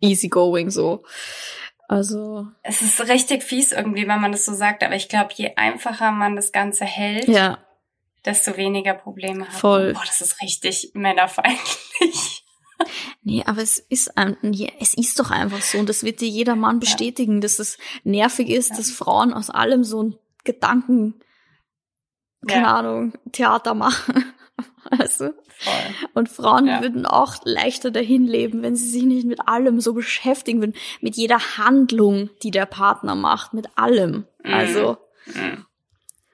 [0.00, 1.02] easygoing so.
[1.88, 2.46] Also.
[2.62, 6.12] Es ist richtig fies irgendwie, wenn man das so sagt, aber ich glaube, je einfacher
[6.12, 7.58] man das Ganze hält, ja.
[8.24, 9.54] desto weniger Probleme hat.
[9.54, 9.92] Voll.
[9.92, 12.44] Boah, das ist richtig männerfeindlich.
[13.22, 14.12] Nee, aber es ist,
[14.80, 17.40] es ist doch einfach so und das wird dir jeder Mann bestätigen, ja.
[17.40, 18.76] dass es nervig ist, ja.
[18.76, 21.14] dass Frauen aus allem so ein Gedanken,
[22.46, 22.68] keine.
[22.68, 24.24] Ahnung, Theater machen.
[24.90, 26.10] Also, Voll.
[26.14, 26.82] Und Frauen ja.
[26.82, 30.74] würden auch leichter dahin leben, wenn sie sich nicht mit allem so beschäftigen würden.
[31.00, 34.26] Mit jeder Handlung, die der Partner macht, mit allem.
[34.42, 34.54] Mhm.
[34.54, 35.64] Also, mhm.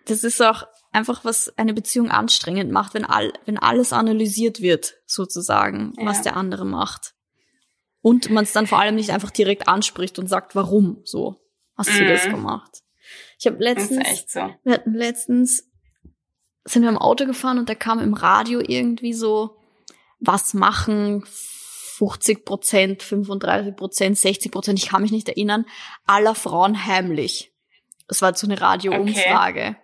[0.07, 4.95] das ist auch einfach, was eine Beziehung anstrengend macht, wenn, all, wenn alles analysiert wird,
[5.07, 6.07] sozusagen, ja.
[6.07, 7.15] was der andere macht.
[8.03, 11.41] Und man es dann vor allem nicht einfach direkt anspricht und sagt, warum so
[11.77, 12.33] hast du das mhm.
[12.33, 12.83] gemacht.
[13.39, 14.51] Ich habe letztens, so.
[14.65, 15.70] wir hatten letztens
[16.64, 19.57] sind wir im Auto gefahren und da kam im Radio irgendwie so,
[20.18, 21.25] was machen
[22.01, 25.66] 50 Prozent, 35 Prozent, 60 Prozent, ich kann mich nicht erinnern,
[26.07, 27.53] aller Frauen heimlich.
[28.09, 29.61] Das war so eine Radioumfrage.
[29.61, 29.77] Okay.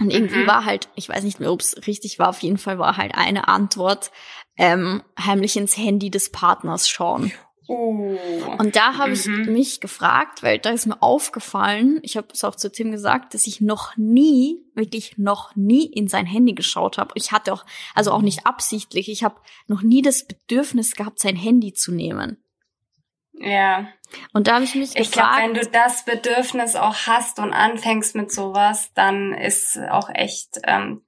[0.00, 0.46] Und irgendwie mhm.
[0.46, 3.14] war halt, ich weiß nicht mehr, ob es richtig war, auf jeden Fall war halt
[3.14, 4.10] eine Antwort,
[4.58, 7.32] ähm, heimlich ins Handy des Partners schauen.
[7.68, 8.16] Oh.
[8.58, 9.52] Und da habe ich mhm.
[9.52, 13.46] mich gefragt, weil da ist mir aufgefallen, ich habe es auch zu Tim gesagt, dass
[13.46, 17.12] ich noch nie, wirklich noch nie in sein Handy geschaut habe.
[17.14, 21.36] Ich hatte auch, also auch nicht absichtlich, ich habe noch nie das Bedürfnis gehabt, sein
[21.36, 22.38] Handy zu nehmen.
[23.38, 23.88] Ja.
[24.32, 25.38] Und da habe ich mich ich gefragt.
[25.38, 30.08] Ich glaube, wenn du das Bedürfnis auch hast und anfängst mit sowas, dann ist auch
[30.08, 31.02] echt ähm,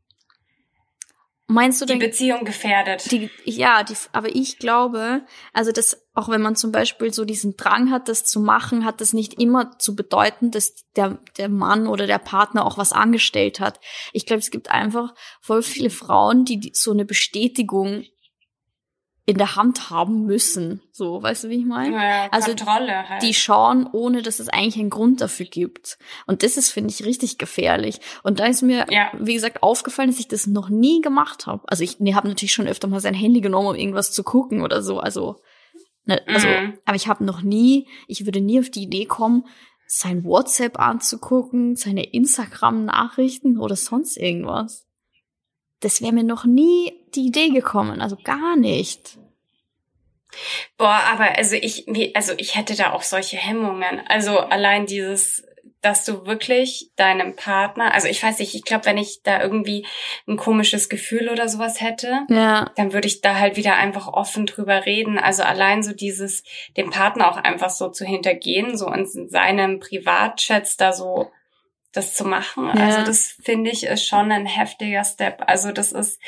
[1.50, 3.10] Meinst du die denn, Beziehung gefährdet?
[3.10, 5.22] Die, ja, die, aber ich glaube,
[5.54, 9.00] also das, auch wenn man zum Beispiel so diesen Drang hat, das zu machen, hat
[9.00, 13.60] das nicht immer zu bedeuten, dass der, der Mann oder der Partner auch was angestellt
[13.60, 13.80] hat.
[14.12, 18.04] Ich glaube, es gibt einfach voll viele Frauen, die so eine Bestätigung
[19.28, 20.80] in der Hand haben müssen.
[20.90, 21.94] So, weißt du, wie ich meine?
[21.94, 23.22] Ja, also Kontrolle halt.
[23.22, 25.98] die schauen, ohne dass es eigentlich einen Grund dafür gibt.
[26.26, 28.00] Und das ist, finde ich, richtig gefährlich.
[28.22, 29.12] Und da ist mir, ja.
[29.18, 31.62] wie gesagt, aufgefallen, dass ich das noch nie gemacht habe.
[31.66, 34.62] Also ich nee, habe natürlich schon öfter mal sein Handy genommen, um irgendwas zu gucken
[34.62, 34.98] oder so.
[34.98, 35.36] Also,
[36.06, 36.78] ne, also, mhm.
[36.86, 39.44] aber ich habe noch nie, ich würde nie auf die Idee kommen,
[39.86, 44.87] sein WhatsApp anzugucken, seine Instagram-Nachrichten oder sonst irgendwas.
[45.80, 49.18] Das wäre mir noch nie die Idee gekommen, also gar nicht.
[50.76, 54.02] Boah, aber also ich, also ich hätte da auch solche Hemmungen.
[54.08, 55.44] Also allein dieses,
[55.80, 59.86] dass du wirklich deinem Partner, also ich weiß nicht, ich glaube, wenn ich da irgendwie
[60.26, 62.70] ein komisches Gefühl oder sowas hätte, ja.
[62.76, 65.18] dann würde ich da halt wieder einfach offen drüber reden.
[65.18, 66.42] Also allein so dieses,
[66.76, 71.30] dem Partner auch einfach so zu hintergehen, so in seinem Privatchats da so
[71.98, 72.70] das zu machen.
[72.74, 72.86] Ja.
[72.86, 75.42] Also das finde ich ist schon ein heftiger Step.
[75.46, 76.20] Also das ist,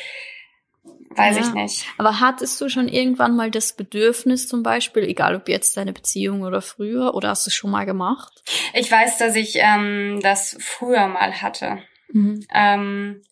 [1.11, 1.43] weiß ja.
[1.43, 1.87] ich nicht.
[1.97, 6.43] Aber hattest du schon irgendwann mal das Bedürfnis zum Beispiel, egal ob jetzt deine Beziehung
[6.43, 8.43] oder früher, oder hast du es schon mal gemacht?
[8.75, 11.79] Ich weiß, dass ich ähm, das früher mal hatte.
[12.13, 12.45] Mhm.
[12.53, 13.23] Ähm,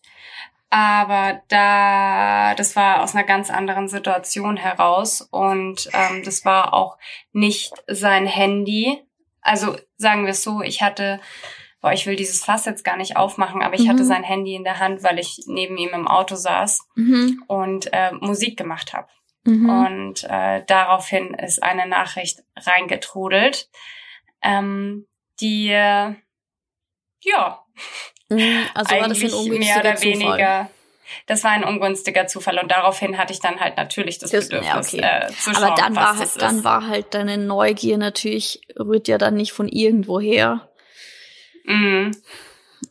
[0.69, 6.97] aber da, das war aus einer ganz anderen Situation heraus und ähm, das war auch
[7.33, 9.01] nicht sein Handy.
[9.41, 11.19] Also sagen wir es so, ich hatte
[11.81, 13.89] boah, ich will dieses Fass jetzt gar nicht aufmachen, aber ich mhm.
[13.89, 17.43] hatte sein Handy in der Hand, weil ich neben ihm im Auto saß mhm.
[17.47, 19.07] und äh, Musik gemacht habe.
[19.43, 19.69] Mhm.
[19.69, 23.69] Und äh, daraufhin ist eine Nachricht reingetrudelt,
[24.41, 25.07] ähm,
[25.39, 26.15] die äh,
[27.21, 27.65] ja,
[28.29, 28.65] mhm.
[28.73, 30.13] also war das ein mehr oder Zufall.
[30.13, 30.69] weniger
[31.25, 34.91] das war ein ungünstiger Zufall und daraufhin hatte ich dann halt natürlich das, das Bedürfnis
[34.91, 35.25] ja, okay.
[35.25, 39.17] äh, zu schauen, Aber dann war halt, dann war halt deine Neugier natürlich rührt ja
[39.17, 40.68] dann nicht von irgendwo her.
[41.69, 42.11] Mhm.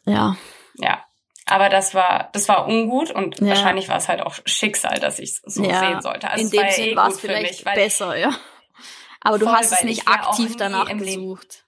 [0.05, 0.37] Ja.
[0.77, 1.05] Ja.
[1.47, 3.49] Aber das war, das war ungut und ja.
[3.49, 5.81] wahrscheinlich war es halt auch Schicksal, dass ich es so ja.
[5.81, 6.31] sehen sollte.
[6.31, 8.31] Also In dem Sinne war es eh vielleicht mich, besser, ja.
[9.23, 11.65] Aber du voll, hast es nicht aktiv danach gesucht.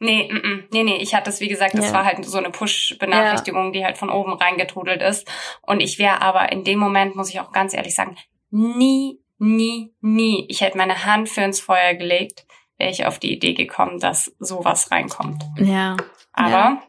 [0.00, 1.92] Nee, mm, nee, nee, ich hatte es, wie gesagt, das ja.
[1.92, 5.26] war halt so eine Push-Benachrichtigung, die halt von oben reingetrudelt ist.
[5.62, 8.16] Und ich wäre aber in dem Moment, muss ich auch ganz ehrlich sagen,
[8.50, 12.46] nie, nie, nie, ich hätte meine Hand für ins Feuer gelegt,
[12.76, 15.44] wäre ich auf die Idee gekommen, dass sowas reinkommt.
[15.56, 15.96] Ja.
[16.38, 16.82] Aber ja.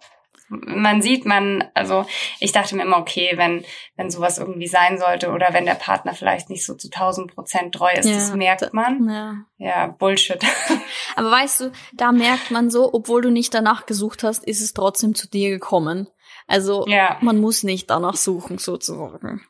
[0.50, 2.06] man sieht, man, also
[2.40, 6.14] ich dachte mir immer, okay, wenn, wenn sowas irgendwie sein sollte oder wenn der Partner
[6.14, 9.10] vielleicht nicht so zu 1000 Prozent treu ist, ja, das merkt man.
[9.10, 9.36] Ja.
[9.58, 10.40] ja, Bullshit.
[11.16, 14.74] Aber weißt du, da merkt man so, obwohl du nicht danach gesucht hast, ist es
[14.74, 16.08] trotzdem zu dir gekommen.
[16.48, 17.18] Also ja.
[17.22, 19.42] man muss nicht danach suchen, sozusagen.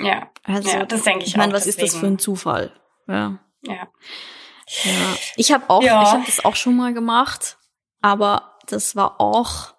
[0.00, 1.86] Ja, also, ja, das denke ich, ich meine, was deswegen.
[1.86, 2.72] ist das für ein Zufall?
[3.06, 3.38] Ja.
[3.62, 3.88] Ja.
[4.84, 5.16] ja.
[5.36, 6.02] Ich habe auch, ja.
[6.02, 7.58] ich habe das auch schon mal gemacht,
[8.00, 9.74] aber das war auch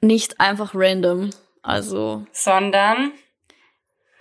[0.00, 1.30] nicht einfach random.
[1.62, 2.26] Also.
[2.32, 3.12] Sondern?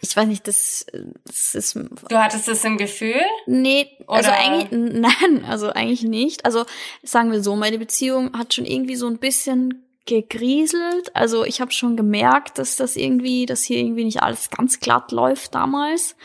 [0.01, 0.85] Ich weiß nicht, das,
[1.25, 1.75] das ist.
[1.75, 3.21] Du hattest es im Gefühl?
[3.47, 4.37] Nee, also Oder?
[4.37, 6.45] eigentlich, nein, also eigentlich nicht.
[6.45, 6.65] Also
[7.03, 11.15] sagen wir so, meine Beziehung hat schon irgendwie so ein bisschen gegrieselt.
[11.15, 15.11] Also ich habe schon gemerkt, dass das irgendwie, dass hier irgendwie nicht alles ganz glatt
[15.11, 16.15] läuft damals.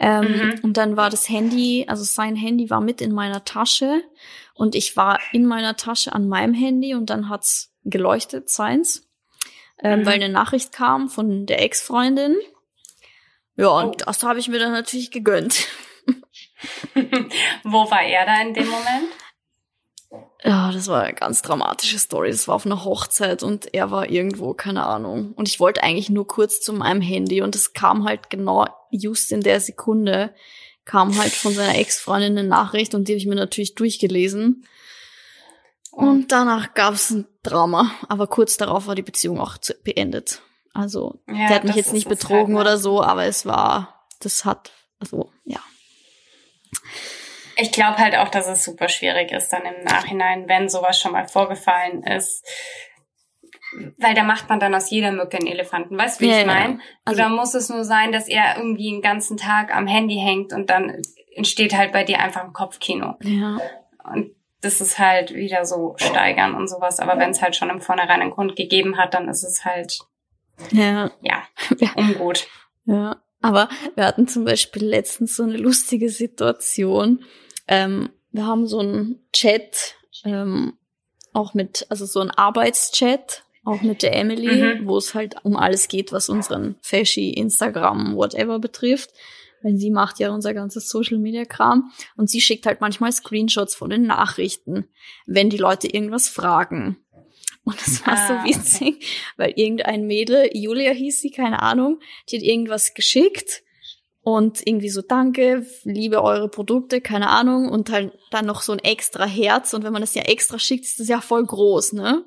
[0.00, 0.60] Ähm, mhm.
[0.62, 4.02] Und dann war das Handy, also sein Handy war mit in meiner Tasche
[4.54, 9.08] und ich war in meiner Tasche an meinem Handy und dann hat's geleuchtet, seins,
[9.82, 10.06] ähm, mhm.
[10.06, 12.36] weil eine Nachricht kam von der Ex-Freundin
[13.56, 14.04] Ja, und oh.
[14.04, 15.68] das habe ich mir dann natürlich gegönnt.
[17.64, 19.08] Wo war er da in dem Moment?
[20.42, 22.30] Ja, das war eine ganz dramatische Story.
[22.30, 25.32] Das war auf einer Hochzeit und er war irgendwo, keine Ahnung.
[25.34, 29.32] Und ich wollte eigentlich nur kurz zu meinem Handy und es kam halt genau just
[29.32, 30.34] in der Sekunde,
[30.84, 34.64] kam halt von seiner Ex-Freundin eine Nachricht und die habe ich mir natürlich durchgelesen.
[35.90, 40.42] Und danach gab es ein Drama, aber kurz darauf war die Beziehung auch beendet.
[40.72, 44.44] Also, ja, der hat mich jetzt nicht betrogen halt oder so, aber es war, das
[44.44, 45.60] hat, also, ja.
[47.60, 51.12] Ich glaube halt auch, dass es super schwierig ist dann im Nachhinein, wenn sowas schon
[51.12, 52.46] mal vorgefallen ist.
[53.98, 55.98] Weil da macht man dann aus jeder Mücke einen Elefanten.
[55.98, 56.74] Weißt du, wie ja, ich meine?
[56.74, 56.80] Ja.
[57.04, 60.52] Also, Oder muss es nur sein, dass er irgendwie den ganzen Tag am Handy hängt
[60.52, 61.02] und dann
[61.34, 63.16] entsteht halt bei dir einfach ein Kopfkino.
[63.22, 63.58] Ja.
[64.04, 67.00] Und das ist halt wieder so steigern und sowas.
[67.00, 69.98] Aber wenn es halt schon im Vornherein einen Grund gegeben hat, dann ist es halt
[70.72, 71.42] ja, ja,
[71.96, 72.48] ungut.
[72.84, 77.24] Ja, aber wir hatten zum Beispiel letztens so eine lustige Situation
[77.68, 80.74] ähm, wir haben so einen Chat, ähm,
[81.32, 84.86] auch mit, also so einen Arbeitschat, auch mit der Emily, mhm.
[84.86, 89.10] wo es halt um alles geht, was unseren Fashy, Instagram, whatever betrifft.
[89.62, 93.74] Weil sie macht ja unser ganzes Social Media Kram und sie schickt halt manchmal Screenshots
[93.74, 94.88] von den Nachrichten,
[95.26, 96.96] wenn die Leute irgendwas fragen.
[97.64, 99.06] Und das war ah, so witzig, okay.
[99.36, 101.98] weil irgendein Mädel, Julia hieß sie, keine Ahnung,
[102.30, 103.62] die hat irgendwas geschickt
[104.28, 108.78] und irgendwie so Danke, liebe eure Produkte, keine Ahnung und halt dann noch so ein
[108.78, 112.26] extra Herz und wenn man das ja extra schickt, ist das ja voll groß, ne?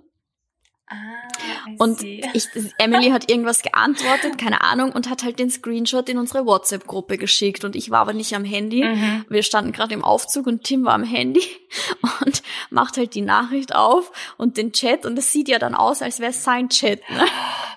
[0.91, 6.17] Ah, und ich, Emily hat irgendwas geantwortet, keine Ahnung, und hat halt den Screenshot in
[6.17, 7.63] unsere WhatsApp-Gruppe geschickt.
[7.63, 8.83] Und ich war aber nicht am Handy.
[8.83, 9.25] Mhm.
[9.29, 11.43] Wir standen gerade im Aufzug und Tim war am Handy
[12.25, 15.05] und macht halt die Nachricht auf und den Chat.
[15.05, 17.01] Und es sieht ja dann aus, als wäre es sein Chat.
[17.09, 17.25] Ne?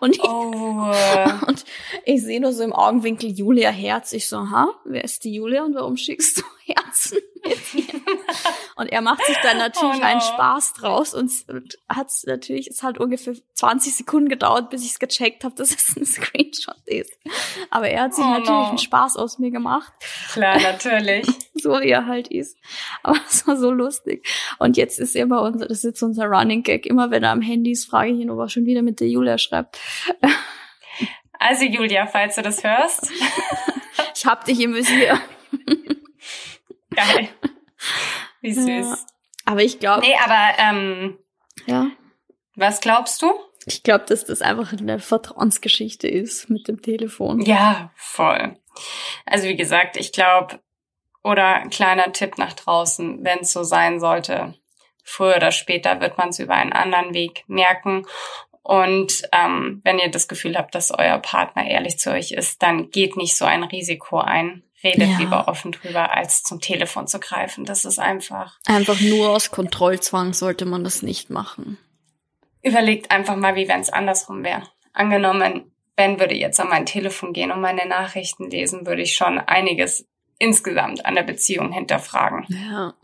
[0.00, 0.92] Und ich, oh.
[1.46, 1.64] und
[2.04, 4.12] ich sehe nur so im Augenwinkel Julia Herz.
[4.12, 8.00] Ich so, ha, wer ist die Julia und warum schickst du Herzen mit ihr?
[8.76, 10.04] Und er macht sich dann natürlich oh no.
[10.04, 14.92] einen Spaß draus und, und hat natürlich, es hat ungefähr 20 Sekunden gedauert, bis ich
[14.92, 17.12] es gecheckt habe, dass es ein Screenshot ist.
[17.70, 18.68] Aber er hat sich oh natürlich no.
[18.68, 19.92] einen Spaß aus mir gemacht.
[20.32, 21.26] Klar, natürlich.
[21.54, 22.56] so wie er halt ist.
[23.02, 24.26] Aber es war so lustig.
[24.58, 26.86] Und jetzt ist er bei uns, das ist jetzt unser Running Gag.
[26.86, 29.08] Immer wenn er am Handy ist, frage ich ihn, ob er schon wieder mit der
[29.08, 29.78] Julia schreibt.
[31.38, 33.12] Also Julia, falls du das hörst.
[34.14, 35.20] ich hab dich im Visier.
[36.94, 37.28] Geil.
[38.40, 38.66] Wie süß.
[38.66, 38.98] Ja.
[39.44, 40.02] Aber ich glaube.
[40.02, 41.18] Nee, aber ähm,
[41.66, 41.90] ja.
[42.56, 43.32] Was glaubst du?
[43.66, 47.40] Ich glaube, dass das einfach eine Vertrauensgeschichte ist mit dem Telefon.
[47.40, 48.56] Ja, voll.
[49.24, 50.60] Also wie gesagt, ich glaube,
[51.22, 54.54] oder kleiner Tipp nach draußen, wenn es so sein sollte,
[55.02, 58.06] früher oder später wird man es über einen anderen Weg merken.
[58.62, 62.90] Und ähm, wenn ihr das Gefühl habt, dass euer Partner ehrlich zu euch ist, dann
[62.90, 65.18] geht nicht so ein Risiko ein redet ja.
[65.18, 67.64] lieber offen drüber, als zum Telefon zu greifen.
[67.64, 68.58] Das ist einfach.
[68.66, 71.78] Einfach nur aus Kontrollzwang sollte man das nicht machen.
[72.62, 74.62] Überlegt einfach mal, wie wenn es andersrum wäre.
[74.92, 79.38] Angenommen, Ben würde jetzt an mein Telefon gehen und meine Nachrichten lesen, würde ich schon
[79.38, 80.06] einiges
[80.38, 82.46] insgesamt an der Beziehung hinterfragen.
[82.48, 82.94] Ja.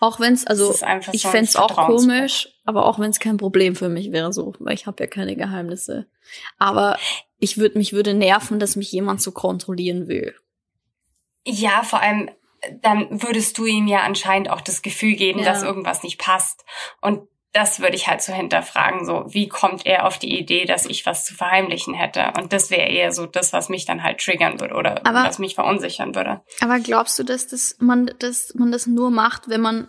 [0.00, 0.74] Auch wenn es, also
[1.12, 4.32] ich so fände es auch komisch, aber auch wenn es kein Problem für mich wäre,
[4.32, 6.06] so, weil ich habe ja keine Geheimnisse.
[6.58, 6.98] Aber
[7.38, 10.34] ich würde mich würde nerven, dass mich jemand so kontrollieren will.
[11.44, 12.30] Ja, vor allem,
[12.80, 15.46] dann würdest du ihm ja anscheinend auch das Gefühl geben, ja.
[15.46, 16.64] dass irgendwas nicht passt.
[17.00, 20.86] Und das würde ich halt so hinterfragen, so, wie kommt er auf die Idee, dass
[20.86, 22.32] ich was zu verheimlichen hätte?
[22.38, 25.38] Und das wäre eher so das, was mich dann halt triggern würde oder aber, was
[25.38, 26.40] mich verunsichern würde.
[26.60, 29.88] Aber glaubst du, dass das, man, dass man das nur macht, wenn man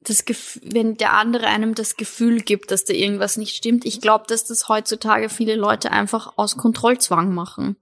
[0.00, 3.84] das Gefühl, wenn der andere einem das Gefühl gibt, dass da irgendwas nicht stimmt?
[3.84, 7.76] Ich glaube, dass das heutzutage viele Leute einfach aus Kontrollzwang machen.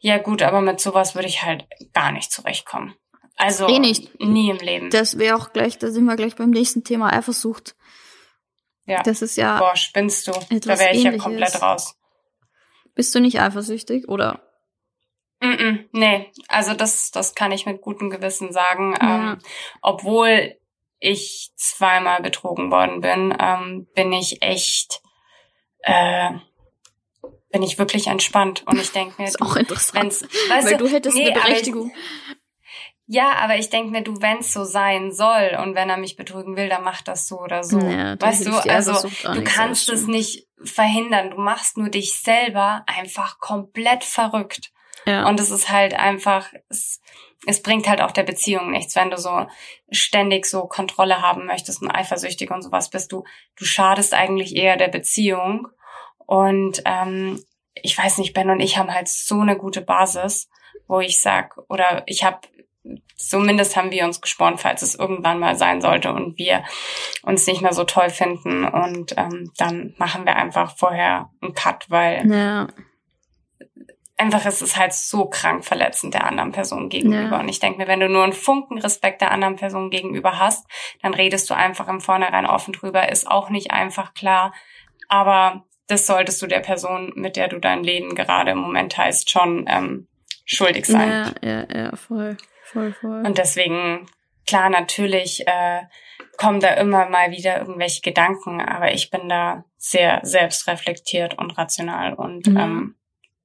[0.00, 2.94] Ja gut, aber mit sowas würde ich halt gar nicht zurechtkommen.
[3.36, 4.20] Also eh nicht.
[4.20, 4.90] nie im Leben.
[4.90, 7.74] Das wäre auch gleich, da sind wir gleich beim nächsten Thema Eifersucht.
[8.84, 9.02] Ja.
[9.02, 9.58] Das ist ja.
[9.58, 10.32] Boah, spinnst du.
[10.32, 11.96] Da wäre ich ja komplett raus.
[12.94, 14.42] Bist du nicht eifersüchtig oder?
[15.40, 18.94] Mm, -mm nee, also das, das kann ich mit gutem Gewissen sagen.
[19.00, 19.32] Ja.
[19.32, 19.38] Ähm,
[19.80, 20.56] obwohl
[20.98, 25.02] ich zweimal betrogen worden bin, ähm, bin ich echt
[25.80, 26.30] äh,
[27.52, 30.84] bin ich wirklich entspannt und ich denke mir, das ist auch interessant, weißt weil du,
[30.84, 31.92] du hättest nee, eine Berechtigung.
[31.94, 32.36] Ich,
[33.06, 36.16] ja, aber ich denke mir, du, wenn es so sein soll und wenn er mich
[36.16, 37.78] betrügen will, dann macht das so oder so.
[37.78, 41.30] Ja, weißt du, also du kannst es nicht verhindern.
[41.30, 44.72] Du machst nur dich selber einfach komplett verrückt.
[45.04, 45.28] Ja.
[45.28, 47.00] Und es ist halt einfach, es,
[47.44, 49.46] es bringt halt auch der Beziehung nichts, wenn du so
[49.90, 53.24] ständig so Kontrolle haben möchtest und eifersüchtig und sowas bist du.
[53.56, 55.68] Du schadest eigentlich eher der Beziehung
[56.26, 57.42] und ähm,
[57.74, 60.48] ich weiß nicht, Ben und ich haben halt so eine gute Basis,
[60.86, 62.40] wo ich sag, oder ich habe
[63.16, 66.64] zumindest haben wir uns gespornt, falls es irgendwann mal sein sollte und wir
[67.22, 68.64] uns nicht mehr so toll finden.
[68.66, 72.66] Und ähm, dann machen wir einfach vorher einen Cut, weil Ja.
[74.16, 77.36] einfach ist es halt so krank verletzend der anderen Person gegenüber.
[77.36, 77.40] Ja.
[77.40, 80.66] Und ich denke mir, wenn du nur einen Funken Respekt der anderen Person gegenüber hast,
[81.02, 83.08] dann redest du einfach im Vornherein offen drüber.
[83.08, 84.52] Ist auch nicht einfach klar.
[85.08, 89.30] Aber das solltest du der Person, mit der du dein Leben gerade im Moment teilst,
[89.30, 90.08] schon ähm,
[90.44, 91.34] schuldig sein.
[91.42, 93.24] Ja, ja, ja, voll, voll, voll.
[93.26, 94.06] Und deswegen,
[94.46, 95.82] klar, natürlich äh,
[96.38, 102.14] kommen da immer mal wieder irgendwelche Gedanken, aber ich bin da sehr selbstreflektiert und rational
[102.14, 102.56] und Mhm.
[102.56, 102.94] ähm,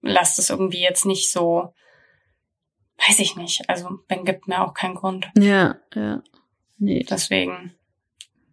[0.02, 1.74] lass das irgendwie jetzt nicht so,
[3.08, 3.68] weiß ich nicht.
[3.70, 5.30] Also Ben gibt mir auch keinen Grund.
[5.38, 6.22] ja, ja.
[6.80, 7.04] Nee.
[7.10, 7.74] Deswegen.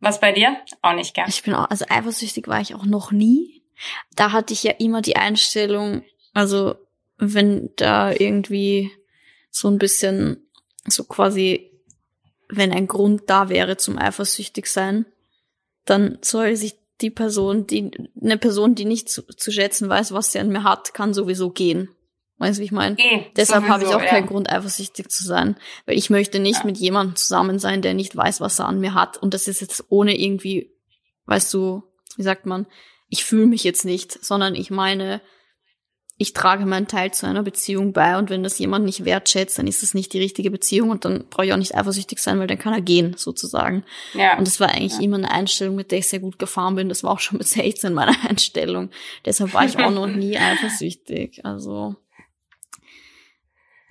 [0.01, 0.57] Was bei dir?
[0.83, 1.29] Auch nicht gern.
[1.29, 3.54] Ich bin auch, also eifersüchtig war ich auch noch nie.
[4.15, 6.75] Da hatte ich ja immer die Einstellung, also
[7.19, 8.91] wenn da irgendwie
[9.51, 10.49] so ein bisschen,
[10.87, 11.71] so quasi,
[12.49, 15.07] wenn ein Grund da wäre zum eifersüchtig sein,
[15.85, 20.33] dann soll sich die Person, die, eine Person, die nicht zu, zu schätzen weiß, was
[20.33, 21.89] sie an mir hat, kann sowieso gehen.
[22.39, 22.97] Weißt du, wie ich meine?
[22.99, 24.31] Eh, Deshalb habe ich auch keinen ja.
[24.31, 25.57] Grund, eifersüchtig zu sein.
[25.87, 26.67] Weil ich möchte nicht Ja.
[26.67, 29.17] mit jemandem zusammen sein, der nicht weiß, was er an mir hat.
[29.17, 30.73] Und das ist jetzt ohne irgendwie,
[31.27, 31.85] weißt du,
[32.17, 32.67] wie sagt man,
[33.09, 35.21] ich fühle mich jetzt nicht, sondern ich meine,
[36.17, 39.67] ich trage meinen Teil zu einer Beziehung bei und wenn das jemand nicht wertschätzt, dann
[39.67, 42.47] ist das nicht die richtige Beziehung und dann brauche ich auch nicht eifersüchtig sein, weil
[42.47, 43.83] dann kann er gehen, sozusagen.
[44.13, 44.39] Ja.
[44.39, 46.89] Und das war eigentlich immer eine Einstellung, mit der ich sehr gut gefahren bin.
[46.89, 48.91] Das war auch schon mit 16 meine Einstellung.
[49.25, 51.45] Deshalb war ich auch noch nie eifersüchtig.
[51.45, 51.97] Also,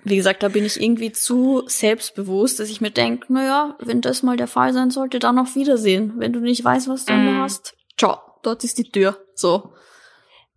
[0.02, 4.22] wie gesagt, da bin ich irgendwie zu selbstbewusst, dass ich mir denke, naja, wenn das
[4.22, 6.14] mal der Fall sein sollte, dann auf Wiedersehen.
[6.16, 7.38] Wenn du nicht weißt, was du Mhm.
[7.42, 9.18] hast, ciao, dort ist die Tür.
[9.34, 9.72] So.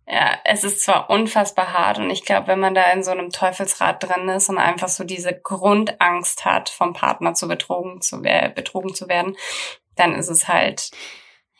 [0.06, 3.28] Ja, es ist zwar unfassbar hart und ich glaube, wenn man da in so einem
[3.30, 8.50] Teufelsrad drin ist und einfach so diese Grundangst hat, vom Partner zu betrogen zu, äh,
[8.54, 9.36] betrogen zu werden,
[9.96, 10.90] dann ist es halt,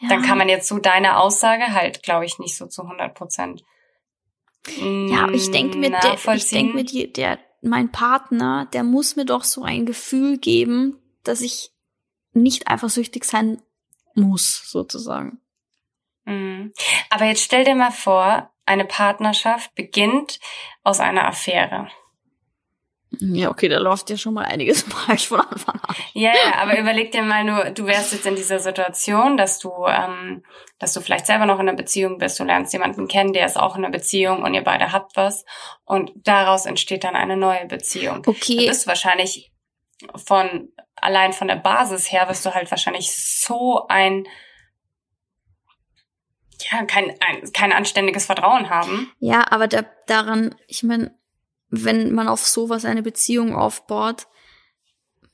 [0.00, 0.08] Ja.
[0.08, 3.64] dann kann man jetzt so deine Aussage halt, glaube ich, nicht so zu 100 Prozent.
[4.80, 9.16] Ja, aber ich denke mir, der, ich denke mir, die, der, mein Partner, der muss
[9.16, 11.72] mir doch so ein Gefühl geben, dass ich
[12.32, 13.60] nicht eifersüchtig sein
[14.14, 15.40] muss, sozusagen.
[16.28, 16.72] Mhm.
[17.10, 20.38] Aber jetzt stell dir mal vor, eine Partnerschaft beginnt
[20.84, 21.88] aus einer Affäre.
[23.20, 25.96] Ja, okay, da läuft ja schon mal einiges falsch von Anfang an.
[26.12, 29.72] Ja, ja, aber überleg dir mal nur, du wärst jetzt in dieser Situation, dass du,
[29.86, 30.44] ähm,
[30.78, 33.56] dass du vielleicht selber noch in einer Beziehung bist, du lernst jemanden kennen, der ist
[33.56, 35.46] auch in einer Beziehung und ihr beide habt was
[35.84, 38.22] und daraus entsteht dann eine neue Beziehung.
[38.22, 39.50] Du Okay, bist wahrscheinlich
[40.14, 44.26] von, allein von der Basis her, wirst du halt wahrscheinlich so ein,
[46.70, 49.12] ja, kein, ein, kein anständiges Vertrauen haben.
[49.20, 51.14] ja, aber da, daran, ich meine,
[51.70, 54.26] wenn man auf sowas eine Beziehung aufbaut,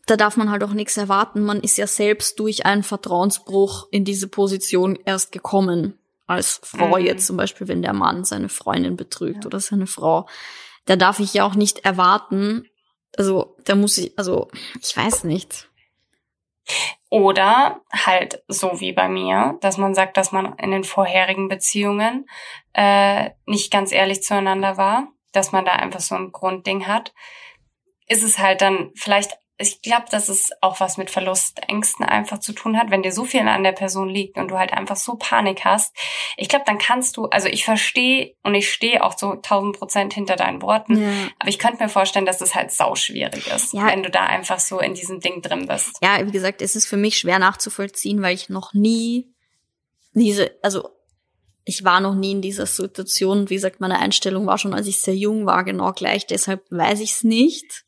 [0.06, 1.42] da darf man halt auch nichts erwarten.
[1.42, 5.98] Man ist ja selbst durch einen Vertrauensbruch in diese Position erst gekommen.
[6.26, 7.04] Als Frau Mhm.
[7.06, 10.26] jetzt zum Beispiel, wenn der Mann seine Freundin betrügt oder seine Frau.
[10.86, 12.68] Da darf ich ja auch nicht erwarten.
[13.16, 14.50] Also, da muss ich, also,
[14.82, 15.68] ich weiß nicht.
[17.14, 22.26] Oder halt so wie bei mir, dass man sagt, dass man in den vorherigen Beziehungen
[22.72, 27.14] äh, nicht ganz ehrlich zueinander war, dass man da einfach so ein Grundding hat.
[28.08, 32.52] Ist es halt dann vielleicht, ich glaube, dass es auch was mit Verlustängsten einfach zu
[32.52, 35.16] tun hat, wenn dir so viel an der Person liegt und du halt einfach so
[35.16, 35.94] Panik hast.
[36.36, 40.14] Ich glaube, dann kannst du, also ich verstehe und ich stehe auch zu 1000 Prozent
[40.14, 41.08] hinter deinen Worten, Ja.
[41.38, 43.86] aber ich könnte mir vorstellen, dass es halt sauschwierig ist, Ja.
[43.86, 45.96] wenn du da einfach so in diesem Ding drin bist.
[46.02, 49.32] ja, wie gesagt, es ist für mich schwer nachzuvollziehen, weil ich noch nie
[50.12, 50.90] diese, also
[51.64, 53.48] ich war noch nie in dieser Situation.
[53.48, 56.26] Wie gesagt, meine Einstellung war schon, als ich sehr jung war, genau gleich.
[56.26, 57.84] Deshalb weiß ich es nicht.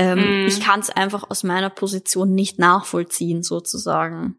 [0.00, 0.46] Ähm, Mm.
[0.46, 4.36] Ich kann es einfach aus meiner Position nicht nachvollziehen, sozusagen.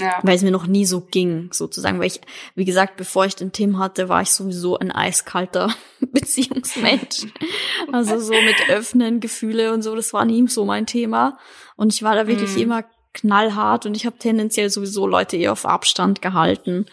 [0.00, 0.18] Ja.
[0.22, 2.00] Weil es mir noch nie so ging, sozusagen.
[2.00, 2.20] Weil ich,
[2.56, 7.26] wie gesagt, bevor ich den Tim hatte, war ich sowieso ein eiskalter Beziehungsmensch.
[7.92, 11.38] Also so mit Öffnen, Gefühle und so, das war nie so mein Thema.
[11.76, 12.62] Und ich war da wirklich Mhm.
[12.62, 16.86] immer knallhart und ich habe tendenziell sowieso Leute eher auf Abstand gehalten.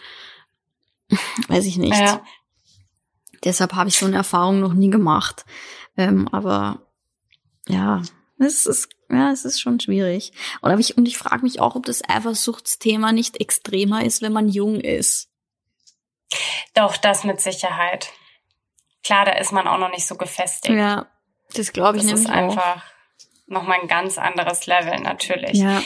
[1.48, 1.98] Weiß ich nicht.
[1.98, 2.22] Ja.
[3.42, 5.44] Deshalb habe ich so eine Erfahrung noch nie gemacht.
[5.96, 6.86] Ähm, aber
[7.68, 8.02] ja,
[8.38, 10.32] es ist, ja, es ist schon schwierig.
[10.60, 14.48] Und, ich, und ich frage mich auch, ob das Eifersuchtsthema nicht extremer ist, wenn man
[14.48, 15.28] jung ist.
[16.74, 18.10] Doch, das mit Sicherheit.
[19.04, 20.74] Klar, da ist man auch noch nicht so gefestigt.
[20.74, 21.06] Ja,
[21.54, 22.82] das glaube ich das nämlich ist einfach
[23.46, 25.58] nochmal ein ganz anderes Level natürlich.
[25.58, 25.82] Ja,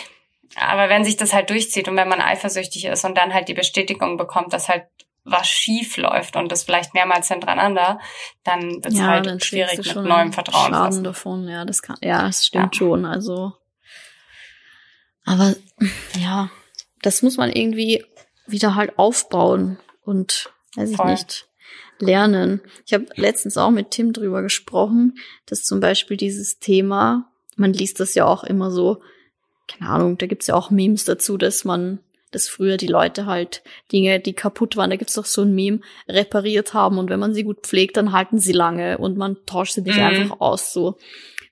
[0.54, 3.54] Aber wenn sich das halt durchzieht und wenn man eifersüchtig ist und dann halt die
[3.54, 4.86] Bestätigung bekommt, dass halt
[5.26, 8.00] was schief läuft und das vielleicht mehrmals hintereinander,
[8.44, 10.72] dann wird es ja, halt schwierig mit neuem Vertrauen.
[10.72, 12.78] Schaden davon, ja, das kann, ja, das stimmt ja.
[12.78, 13.04] schon.
[13.04, 13.52] Also,
[15.24, 15.54] aber
[16.18, 16.50] ja,
[17.02, 18.04] das muss man irgendwie
[18.46, 21.10] wieder halt aufbauen und weiß ich Voll.
[21.10, 21.48] nicht
[21.98, 22.60] lernen.
[22.86, 28.00] Ich habe letztens auch mit Tim drüber gesprochen, dass zum Beispiel dieses Thema, man liest
[28.00, 29.02] das ja auch immer so,
[29.66, 31.98] keine Ahnung, da gibt's ja auch Memes dazu, dass man,
[32.32, 33.62] dass früher die Leute halt
[33.92, 37.34] Dinge, die kaputt waren, da gibt's doch so ein Meme, repariert haben und wenn man
[37.34, 40.02] sie gut pflegt, dann halten sie lange und man tauscht sie nicht mhm.
[40.02, 40.98] einfach aus so.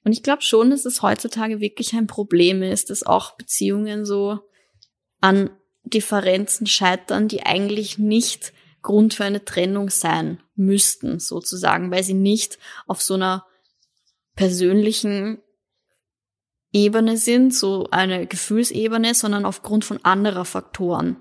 [0.05, 4.41] Und ich glaube schon, dass es heutzutage wirklich ein Problem ist, dass auch Beziehungen so
[5.21, 5.51] an
[5.85, 8.53] Differenzen scheitern, die eigentlich nicht
[8.83, 13.47] Grund für eine Trennung sein müssten, sozusagen, weil sie nicht auf so einer
[14.37, 15.39] persönlichen
[16.75, 21.17] Ebene sind, so eine Gefühlsebene, sondern aufgrund von anderer Faktoren.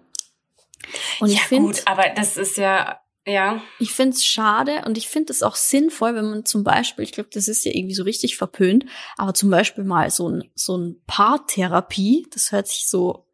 [1.22, 3.62] Und ja, ich finde, aber das ist ja ja.
[3.80, 7.14] Ich finde es schade und ich finde es auch sinnvoll, wenn man zum Beispiel, ich
[7.14, 8.86] glaube, das ist ja irgendwie so richtig verpönt,
[9.16, 13.26] aber zum Beispiel mal so ein, so ein Paartherapie, das hört sich so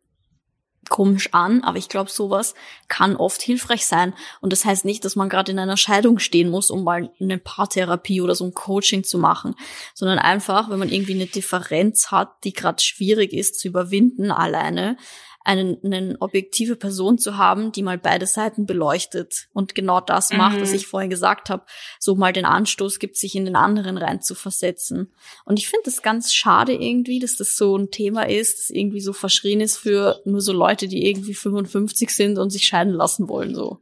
[0.90, 2.56] komisch an, aber ich glaube, sowas
[2.88, 4.14] kann oft hilfreich sein.
[4.42, 7.38] Und das heißt nicht, dass man gerade in einer Scheidung stehen muss, um mal eine
[7.38, 9.56] Paartherapie oder so ein Coaching zu machen,
[9.94, 14.98] sondern einfach, wenn man irgendwie eine Differenz hat, die gerade schwierig ist zu überwinden alleine,
[15.46, 20.58] einen, eine objektive Person zu haben, die mal beide Seiten beleuchtet und genau das macht,
[20.58, 20.62] mhm.
[20.62, 21.66] was ich vorhin gesagt habe,
[22.00, 25.14] so mal den Anstoß gibt, sich in den anderen rein zu versetzen.
[25.46, 29.02] Und ich finde es ganz schade irgendwie, dass das so ein Thema ist, das irgendwie
[29.02, 33.30] so verschrien ist für nur so Leute, die irgendwie 55 sind und sich scheiden lassen
[33.30, 33.80] wollen, so.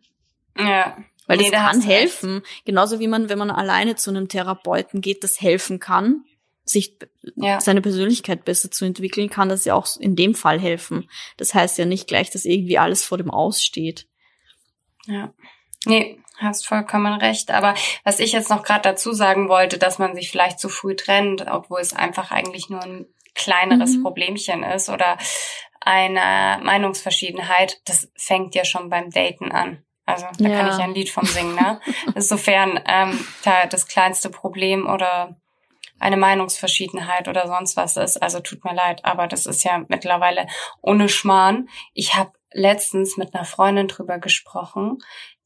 [0.57, 0.97] Ja.
[1.25, 2.41] Weil nee, das kann helfen.
[2.63, 6.23] Genauso wie man, wenn man alleine zu einem Therapeuten geht, das helfen kann
[6.69, 6.97] sich
[7.35, 7.59] ja.
[7.61, 11.09] seine Persönlichkeit besser zu entwickeln, kann das ja auch in dem Fall helfen.
[11.37, 14.07] Das heißt ja nicht gleich, dass irgendwie alles vor dem Aussteht.
[15.05, 15.33] Ja.
[15.85, 17.51] Nee, hast vollkommen recht.
[17.51, 20.95] Aber was ich jetzt noch gerade dazu sagen wollte, dass man sich vielleicht zu früh
[20.95, 24.03] trennt, obwohl es einfach eigentlich nur ein kleineres mhm.
[24.03, 25.17] Problemchen ist oder
[25.79, 29.83] eine Meinungsverschiedenheit, das fängt ja schon beim Daten an.
[30.05, 30.57] Also da ja.
[30.57, 31.81] kann ich ein Lied vom singen, ne?
[32.15, 35.37] Insofern ähm, da das kleinste Problem oder
[35.99, 38.21] eine Meinungsverschiedenheit oder sonst was ist.
[38.21, 40.47] Also tut mir leid, aber das ist ja mittlerweile
[40.81, 41.69] ohne Schmarrn.
[41.93, 44.99] Ich habe letztens mit einer Freundin drüber gesprochen,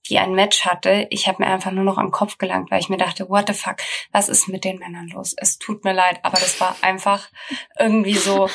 [0.09, 1.07] die ein Match hatte.
[1.09, 3.53] Ich habe mir einfach nur noch am Kopf gelangt, weil ich mir dachte, what the
[3.53, 3.77] fuck,
[4.11, 5.33] was ist mit den Männern los?
[5.37, 7.29] Es tut mir leid, aber das war einfach
[7.79, 8.49] irgendwie so,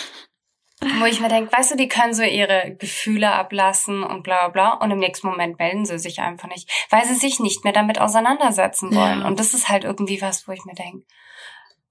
[0.98, 4.72] wo ich mir denke, weißt du, die können so ihre Gefühle ablassen und bla bla
[4.72, 7.72] bla und im nächsten Moment melden sie sich einfach nicht, weil sie sich nicht mehr
[7.72, 9.20] damit auseinandersetzen wollen.
[9.20, 9.26] Ja.
[9.26, 11.06] Und das ist halt irgendwie was, wo ich mir denke,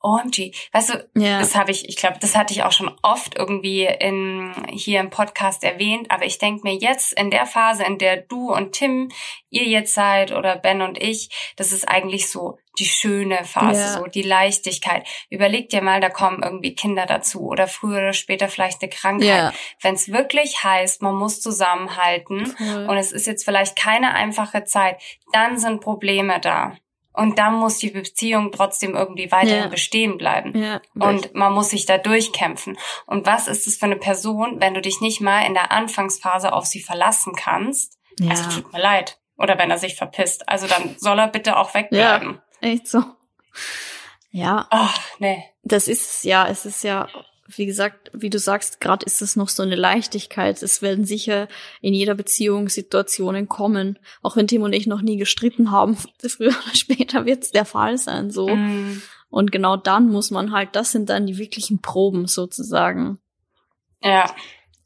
[0.06, 0.54] OMG.
[0.72, 1.40] Weißt du, ja.
[1.40, 5.10] das habe ich, ich glaube, das hatte ich auch schon oft irgendwie in, hier im
[5.10, 9.10] Podcast erwähnt, aber ich denke mir jetzt in der Phase, in der du und Tim,
[9.50, 13.94] ihr jetzt seid oder Ben und ich, das ist eigentlich so die schöne Phase, ja.
[13.94, 15.08] so die Leichtigkeit.
[15.30, 19.28] Überleg dir mal, da kommen irgendwie Kinder dazu oder früher oder später vielleicht eine Krankheit.
[19.28, 19.54] Ja.
[19.82, 22.88] Wenn es wirklich heißt, man muss zusammenhalten cool.
[22.90, 25.02] und es ist jetzt vielleicht keine einfache Zeit,
[25.32, 26.76] dann sind Probleme da.
[27.16, 29.68] Und dann muss die Beziehung trotzdem irgendwie weiterhin ja.
[29.68, 30.58] bestehen bleiben.
[30.58, 32.78] Ja, und man muss sich da durchkämpfen.
[33.06, 36.54] Und was ist es für eine Person, wenn du dich nicht mal in der Anfangsphase
[36.54, 37.98] auf sie verlassen kannst?
[38.20, 38.32] Ja.
[38.32, 39.20] Also tut mir leid.
[39.38, 40.48] Oder wenn er sich verpisst.
[40.48, 42.42] Also dann soll er bitte auch wegbleiben.
[42.62, 43.04] Ja, echt so.
[44.32, 44.68] Ja.
[44.70, 45.44] Ach, nee.
[45.64, 47.08] Das ist ja, es ist ja
[47.48, 50.62] wie gesagt, wie du sagst, gerade ist es noch so eine Leichtigkeit.
[50.64, 51.48] Es werden sicher
[51.80, 54.00] in jeder Beziehung Situationen kommen.
[54.24, 55.96] Auch wenn Tim und ich noch nie gestritten haben,
[56.28, 58.50] früher oder später wird es der Fall sein, so.
[58.50, 59.02] Mm.
[59.30, 63.20] Und genau dann muss man halt, das sind dann die wirklichen Proben sozusagen.
[64.02, 64.34] Ja.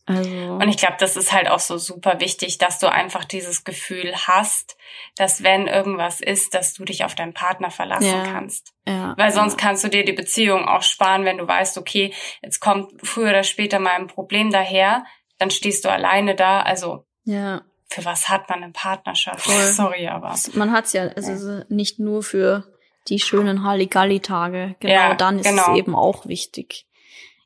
[0.10, 0.32] Also.
[0.32, 4.16] Und ich glaube, das ist halt auch so super wichtig, dass du einfach dieses Gefühl
[4.16, 4.76] hast,
[5.16, 8.74] dass wenn irgendwas ist, dass du dich auf deinen Partner verlassen ja, kannst.
[8.88, 9.68] Ja, Weil sonst ja.
[9.68, 13.44] kannst du dir die Beziehung auch sparen, wenn du weißt, okay, jetzt kommt früher oder
[13.44, 15.06] später mal ein Problem daher,
[15.38, 16.62] dann stehst du alleine da.
[16.62, 17.62] Also ja.
[17.88, 19.42] für was hat man eine Partnerschaft?
[19.42, 19.62] Voll.
[19.72, 20.36] Sorry, aber.
[20.54, 22.64] Man hat's ja, also nicht nur für
[23.10, 24.76] die schönen Halligalli-Tage.
[24.80, 25.72] Genau, dann ist genau.
[25.72, 26.88] es eben auch wichtig,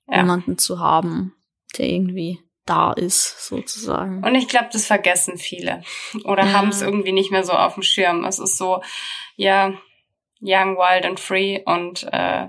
[0.10, 1.36] jemanden zu haben,
[1.78, 4.24] der irgendwie da ist, sozusagen.
[4.24, 5.84] Und ich glaube, das vergessen viele
[6.24, 6.54] oder ja.
[6.54, 8.24] haben es irgendwie nicht mehr so auf dem Schirm.
[8.26, 8.82] Es ist so,
[9.36, 9.74] ja,
[10.42, 12.48] young, wild and free und äh,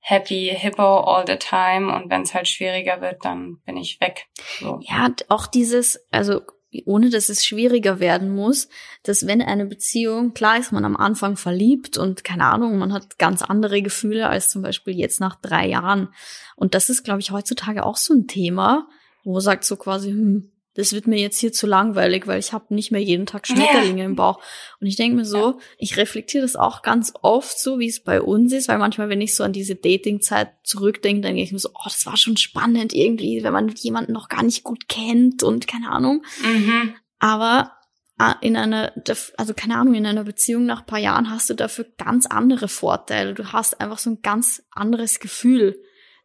[0.00, 1.94] happy hippo all the time.
[1.94, 4.26] Und wenn es halt schwieriger wird, dann bin ich weg.
[4.60, 4.80] So.
[4.82, 6.42] Ja, auch dieses, also
[6.84, 8.68] ohne dass es schwieriger werden muss,
[9.02, 13.18] dass wenn eine Beziehung, klar ist man am Anfang verliebt und keine Ahnung, man hat
[13.18, 16.12] ganz andere Gefühle als zum Beispiel jetzt nach drei Jahren.
[16.56, 18.86] Und das ist, glaube ich, heutzutage auch so ein Thema,
[19.28, 22.54] wo man sagt so quasi, hm, das wird mir jetzt hier zu langweilig, weil ich
[22.54, 24.06] habe nicht mehr jeden Tag Schmetterlinge ja.
[24.06, 24.40] im Bauch.
[24.80, 28.22] Und ich denke mir so, ich reflektiere das auch ganz oft so, wie es bei
[28.22, 31.58] uns ist, weil manchmal, wenn ich so an diese Dating-Zeit zurückdenke, dann denke ich mir
[31.58, 35.42] so, oh, das war schon spannend irgendwie, wenn man jemanden noch gar nicht gut kennt
[35.42, 36.24] und keine Ahnung.
[36.42, 36.94] Mhm.
[37.18, 37.72] Aber
[38.16, 38.94] ah, in einer,
[39.36, 43.34] also keine Ahnung, in einer Beziehung nach paar Jahren hast du dafür ganz andere Vorteile.
[43.34, 45.78] Du hast einfach so ein ganz anderes Gefühl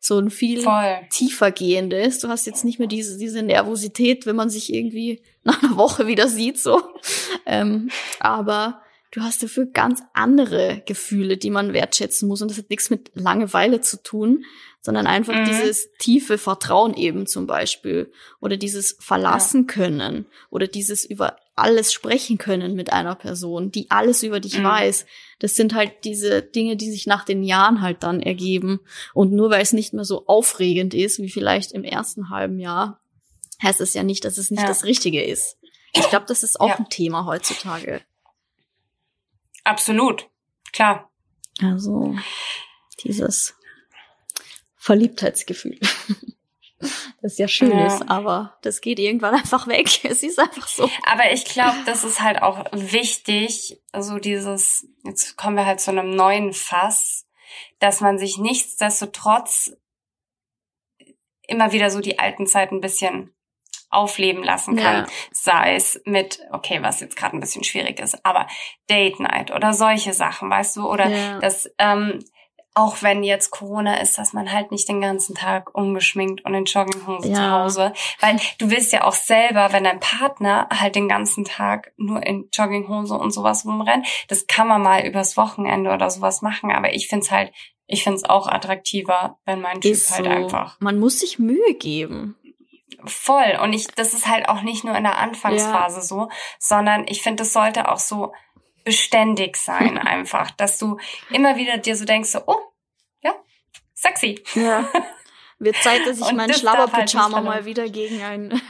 [0.06, 0.98] so ein viel Voll.
[1.10, 2.20] tiefer gehendes.
[2.20, 6.08] Du hast jetzt nicht mehr diese, diese Nervosität, wenn man sich irgendwie nach einer Woche
[6.08, 6.82] wieder sieht, so.
[7.46, 7.90] Ähm,
[8.20, 8.82] aber
[9.14, 12.42] du hast dafür ganz andere Gefühle, die man wertschätzen muss.
[12.42, 14.44] Und das hat nichts mit Langeweile zu tun,
[14.82, 15.46] sondern einfach mhm.
[15.46, 18.12] dieses tiefe Vertrauen eben zum Beispiel.
[18.42, 20.26] Oder dieses Verlassen können.
[20.50, 24.64] Oder dieses über alles sprechen können mit einer Person, die alles über dich mhm.
[24.64, 25.06] weiß.
[25.38, 28.80] Das sind halt diese Dinge, die sich nach den Jahren halt dann ergeben.
[29.14, 33.00] Und nur weil es nicht mehr so aufregend ist, wie vielleicht im ersten halben Jahr,
[33.62, 34.68] heißt es ja nicht, dass es nicht ja.
[34.68, 35.58] das Richtige ist.
[35.96, 36.78] Ich glaube, das ist auch ja.
[36.78, 38.02] ein Thema heutzutage.
[39.64, 40.30] Absolut,
[40.72, 41.10] klar.
[41.62, 42.16] Also
[43.04, 43.56] dieses
[44.76, 45.80] Verliebtheitsgefühl.
[47.22, 47.88] das ja schön ja.
[47.88, 50.04] ist, aber das geht irgendwann einfach weg.
[50.04, 50.90] Es ist einfach so.
[51.06, 55.92] Aber ich glaube, das ist halt auch wichtig, so dieses, jetzt kommen wir halt zu
[55.92, 57.26] einem neuen Fass,
[57.80, 59.72] dass man sich nichtsdestotrotz
[61.48, 63.34] immer wieder so die alten Zeiten ein bisschen
[63.94, 65.06] aufleben lassen kann.
[65.06, 65.08] Ja.
[65.32, 68.48] Sei es mit, okay, was jetzt gerade ein bisschen schwierig ist, aber
[68.90, 71.40] Date Night oder solche Sachen, weißt du, oder ja.
[71.40, 72.20] das ähm,
[72.76, 76.66] auch wenn jetzt Corona ist, dass man halt nicht den ganzen Tag ungeschminkt und in
[76.66, 77.36] Jogginghose ja.
[77.36, 81.94] zu Hause, weil du willst ja auch selber, wenn dein Partner halt den ganzen Tag
[81.98, 86.72] nur in Jogginghose und sowas rumrennt, das kann man mal übers Wochenende oder sowas machen,
[86.72, 87.54] aber ich find's halt,
[87.86, 90.32] ich find's auch attraktiver, wenn mein Typ ist halt so.
[90.32, 90.78] einfach.
[90.80, 92.36] Man muss sich Mühe geben.
[93.06, 93.60] Voll.
[93.62, 96.02] Und ich, das ist halt auch nicht nur in der Anfangsphase ja.
[96.02, 96.30] so,
[96.60, 98.34] sondern ich finde, das sollte auch so
[98.84, 100.98] beständig sein einfach, dass du
[101.30, 102.60] immer wieder dir so denkst, so, oh,
[103.22, 103.34] ja,
[103.94, 104.44] sexy.
[104.56, 104.90] Ja.
[105.60, 108.62] Wird Zeit, dass ich meinen halt Schlabberpyjama halt mal wieder gegen einen,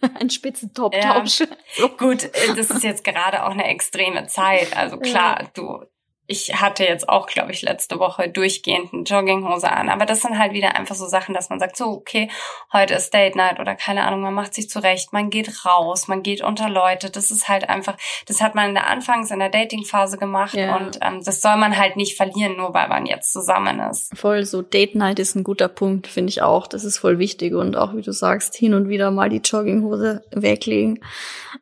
[0.14, 1.14] einen Spitzentop ja.
[1.14, 1.48] tausche.
[1.74, 1.88] So.
[1.88, 4.76] Gut, äh, das ist jetzt gerade auch eine extreme Zeit.
[4.76, 5.48] Also klar, ja.
[5.54, 5.84] du
[6.28, 9.88] ich hatte jetzt auch, glaube ich, letzte Woche durchgehend eine Jogginghose an.
[9.88, 12.28] Aber das sind halt wieder einfach so Sachen, dass man sagt, so, okay,
[12.72, 16.22] heute ist Date Night oder keine Ahnung, man macht sich zurecht, man geht raus, man
[16.22, 17.10] geht unter Leute.
[17.10, 17.96] Das ist halt einfach,
[18.26, 20.76] das hat man in der Anfangs-, in der Dating-Phase gemacht ja.
[20.76, 24.16] und ähm, das soll man halt nicht verlieren, nur weil man jetzt zusammen ist.
[24.18, 26.66] Voll, so Date Night ist ein guter Punkt, finde ich auch.
[26.66, 30.24] Das ist voll wichtig und auch, wie du sagst, hin und wieder mal die Jogginghose
[30.32, 31.04] weglegen.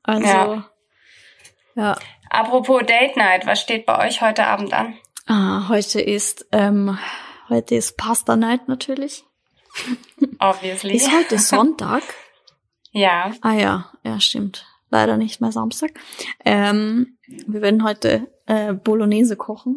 [0.03, 0.71] Also, ja.
[1.75, 1.97] ja.
[2.35, 4.95] Apropos Date Night, was steht bei euch heute Abend an?
[5.27, 6.99] Ah, heute ist ähm,
[7.49, 9.25] heute ist Pasta Night natürlich.
[10.41, 10.97] Obviously.
[10.97, 12.03] Ist heute Sonntag?
[12.91, 13.33] ja.
[13.41, 14.67] Ah ja, ja stimmt.
[14.91, 15.93] Leider nicht mehr Samstag.
[16.45, 19.77] Ähm, wir werden heute äh, Bolognese kochen.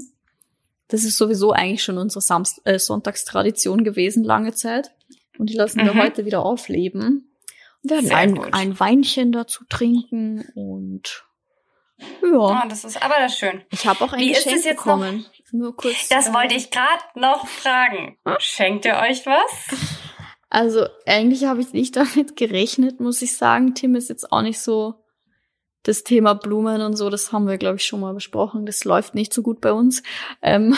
[0.87, 4.89] Das ist sowieso eigentlich schon unsere Samst äh, Sonntagstradition gewesen, lange Zeit.
[5.37, 6.01] Und die lassen wir mhm.
[6.01, 7.31] heute wieder aufleben.
[7.83, 11.26] Und werden ein, ein Weinchen dazu trinken und
[12.21, 12.63] ja.
[12.63, 13.63] Oh, das ist aber das schön.
[13.71, 15.17] Ich habe auch ein Wie Geschenk bekommen.
[15.17, 15.37] Noch?
[15.53, 16.09] Nur kurz.
[16.09, 18.17] Das äh, wollte ich gerade noch fragen.
[18.39, 19.77] Schenkt ihr euch was?
[20.49, 23.75] Also eigentlich habe ich nicht damit gerechnet, muss ich sagen.
[23.75, 24.95] Tim ist jetzt auch nicht so
[25.83, 27.09] das Thema Blumen und so.
[27.09, 28.65] Das haben wir glaube ich schon mal besprochen.
[28.65, 30.03] Das läuft nicht so gut bei uns.
[30.41, 30.75] Ähm,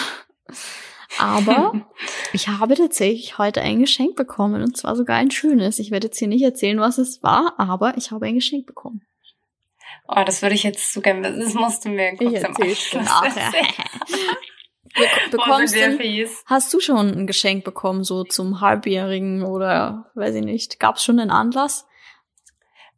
[1.18, 1.74] aber
[2.34, 5.80] ich habe tatsächlich heute ein Geschenk bekommen und zwar sogar ein schönes.
[5.80, 9.02] Ich werde jetzt hier nicht erzählen, was es war, aber ich habe ein Geschenk bekommen.
[10.12, 11.40] Oh, das würde ich jetzt zu gerne wissen.
[11.40, 13.04] Das musst du mir kurz ich im.
[14.96, 20.44] Be bekommst du, hast du schon ein Geschenk bekommen, so zum Halbjährigen oder weiß ich
[20.44, 20.80] nicht?
[20.80, 21.86] Gab es schon einen Anlass?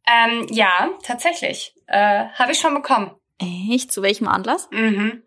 [0.07, 1.75] Ähm, ja, tatsächlich.
[1.87, 3.11] Äh, Habe ich schon bekommen.
[3.39, 3.91] Echt?
[3.91, 4.69] Zu welchem Anlass?
[4.71, 5.23] Mhm.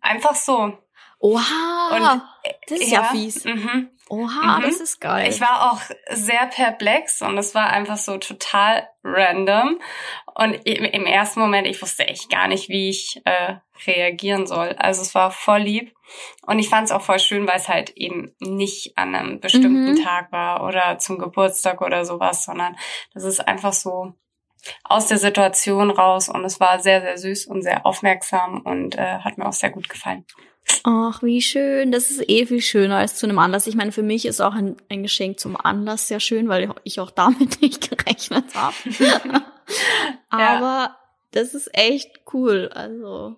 [0.00, 0.78] Einfach so.
[1.18, 1.88] Oha!
[1.90, 3.44] Und, äh, das ist ja, ja fies.
[3.44, 3.90] Mhm.
[4.08, 4.62] Oha, mhm.
[4.62, 5.28] das ist geil.
[5.28, 9.80] Ich war auch sehr perplex und es war einfach so total random.
[10.38, 13.56] Und im ersten Moment, ich wusste echt gar nicht, wie ich äh,
[13.88, 14.68] reagieren soll.
[14.78, 15.92] Also es war voll lieb.
[16.46, 19.94] Und ich fand es auch voll schön, weil es halt eben nicht an einem bestimmten
[19.94, 20.04] mhm.
[20.04, 22.76] Tag war oder zum Geburtstag oder sowas, sondern
[23.14, 24.12] das ist einfach so
[24.84, 29.18] aus der Situation raus und es war sehr, sehr süß und sehr aufmerksam und äh,
[29.18, 30.24] hat mir auch sehr gut gefallen.
[30.84, 31.90] Ach, wie schön.
[31.90, 33.66] Das ist eh viel schöner als zu einem Anlass.
[33.66, 37.00] Ich meine, für mich ist auch ein, ein Geschenk zum Anlass sehr schön, weil ich
[37.00, 38.76] auch damit nicht gerechnet habe.
[40.30, 40.98] Aber ja.
[41.32, 42.70] das ist echt cool.
[42.74, 43.36] Also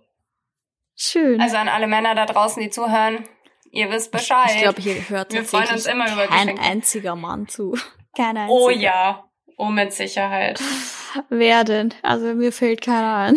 [0.96, 1.40] schön.
[1.40, 3.24] Also an alle Männer da draußen, die zuhören,
[3.70, 4.50] ihr wisst Bescheid.
[4.54, 6.62] Ich glaube, hier hört Wir freuen uns immer über kein Geschenke.
[6.62, 7.76] einziger Mann zu.
[8.16, 8.60] Kein einziger.
[8.60, 9.24] Oh ja.
[9.56, 10.60] Oh, mit Sicherheit.
[11.28, 11.92] Wer denn?
[12.02, 13.36] Also mir fällt keiner ein.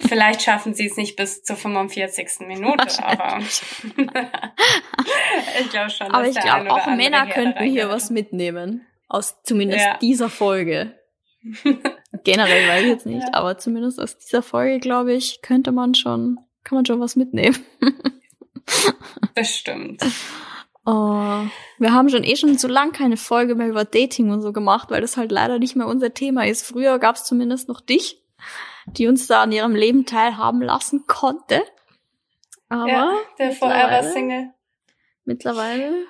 [0.00, 2.40] Vielleicht schaffen sie es nicht bis zur 45.
[2.40, 3.38] Minute, aber
[5.60, 6.10] ich glaube schon.
[6.10, 8.84] Aber ich glaube, auch Männer könnten hier was mitnehmen.
[9.08, 9.98] Aus zumindest ja.
[9.98, 10.98] dieser Folge.
[12.24, 13.34] Generell weiß ich jetzt nicht, ja.
[13.34, 17.56] aber zumindest aus dieser Folge, glaube ich, könnte man schon, kann man schon was mitnehmen.
[19.34, 20.02] Bestimmt.
[20.84, 21.44] Oh,
[21.78, 24.90] wir haben schon eh schon so lang keine Folge mehr über Dating und so gemacht,
[24.90, 26.66] weil das halt leider nicht mehr unser Thema ist.
[26.66, 28.22] Früher gab es zumindest noch dich
[28.86, 31.62] die uns da an ihrem Leben teilhaben lassen konnte.
[32.68, 34.50] Aber ja, der Forever Single.
[35.24, 36.06] Mittlerweile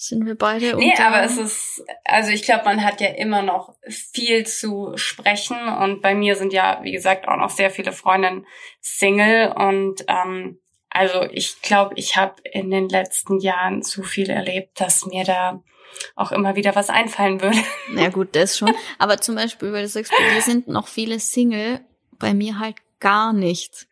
[0.00, 3.74] sind wir beide Nee, aber es ist, also ich glaube, man hat ja immer noch
[3.84, 8.46] viel zu sprechen und bei mir sind ja, wie gesagt, auch noch sehr viele Freundinnen
[8.80, 14.80] Single und ähm, also ich glaube, ich habe in den letzten Jahren zu viel erlebt,
[14.80, 15.64] dass mir da
[16.14, 17.58] auch immer wieder was einfallen würde.
[17.90, 18.72] Na gut, das schon.
[18.98, 21.80] Aber zum Beispiel, weil du sagst, bei sind noch viele Single,
[22.20, 23.88] bei mir halt gar nicht.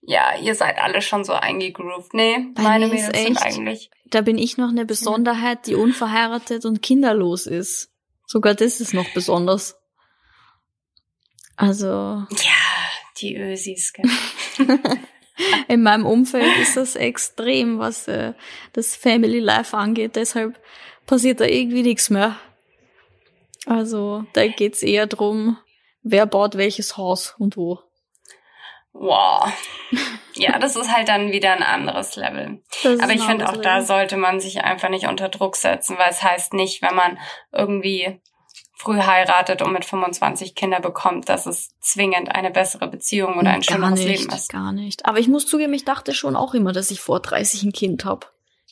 [0.00, 2.12] Ja, ihr seid alle schon so eingegroovt.
[2.12, 3.88] Nee, bei meine Mädels sind eigentlich.
[4.12, 7.90] Da bin ich noch eine Besonderheit, die unverheiratet und kinderlos ist.
[8.26, 9.76] Sogar das ist noch besonders.
[11.56, 11.88] Also.
[11.88, 12.26] Ja,
[13.20, 13.92] die Ösis,
[15.68, 18.34] In meinem Umfeld ist das extrem, was äh,
[18.74, 20.14] das Family Life angeht.
[20.14, 20.60] Deshalb
[21.06, 22.38] passiert da irgendwie nichts mehr.
[23.64, 25.56] Also da geht's eher drum,
[26.02, 27.80] wer baut welches Haus und wo.
[28.92, 29.52] Wow.
[30.34, 32.62] Ja, das ist halt dann wieder ein anderes Level.
[32.84, 33.64] Aber ich finde auch, Level.
[33.64, 37.18] da sollte man sich einfach nicht unter Druck setzen, weil es heißt nicht, wenn man
[37.52, 38.18] irgendwie
[38.82, 43.62] früh heiratet und mit 25 Kinder bekommt, dass es zwingend eine bessere Beziehung oder ein
[43.62, 44.50] schöneres nicht, Leben ist.
[44.50, 45.06] Gar nicht.
[45.06, 48.04] Aber ich muss zugeben, ich dachte schon auch immer, dass ich vor 30 ein Kind
[48.04, 48.26] habe.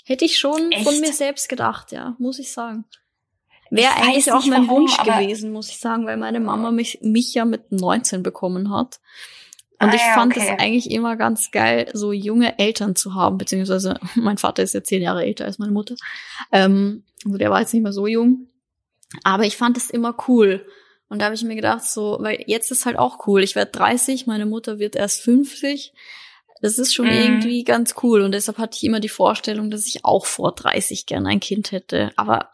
[0.04, 0.84] Hätte ich schon Echt?
[0.84, 2.84] von mir selbst gedacht, ja, muss ich sagen.
[3.70, 7.34] Wäre eigentlich auch mein warum, Wunsch gewesen, muss ich sagen, weil meine Mama mich, mich
[7.34, 8.98] ja mit 19 bekommen hat.
[9.80, 10.56] Und ah, ich fand es okay.
[10.58, 15.02] eigentlich immer ganz geil, so junge Eltern zu haben, beziehungsweise mein Vater ist ja zehn
[15.02, 15.94] Jahre älter als meine Mutter.
[16.52, 18.46] Ähm, also der war jetzt nicht mehr so jung.
[19.24, 20.66] Aber ich fand es immer cool.
[21.08, 23.42] Und da habe ich mir gedacht, so, weil jetzt ist halt auch cool.
[23.42, 25.94] Ich werde 30, meine Mutter wird erst 50.
[26.60, 27.12] Das ist schon mhm.
[27.12, 31.06] irgendwie ganz cool und deshalb hatte ich immer die Vorstellung, dass ich auch vor 30
[31.06, 32.12] gern ein Kind hätte.
[32.16, 32.50] Aber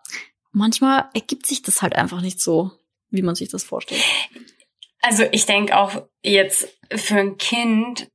[0.53, 2.71] manchmal ergibt sich das halt einfach nicht so,
[3.11, 4.03] wie man sich das vorstellt.
[5.03, 8.11] Also ich denke auch jetzt für ein Kind,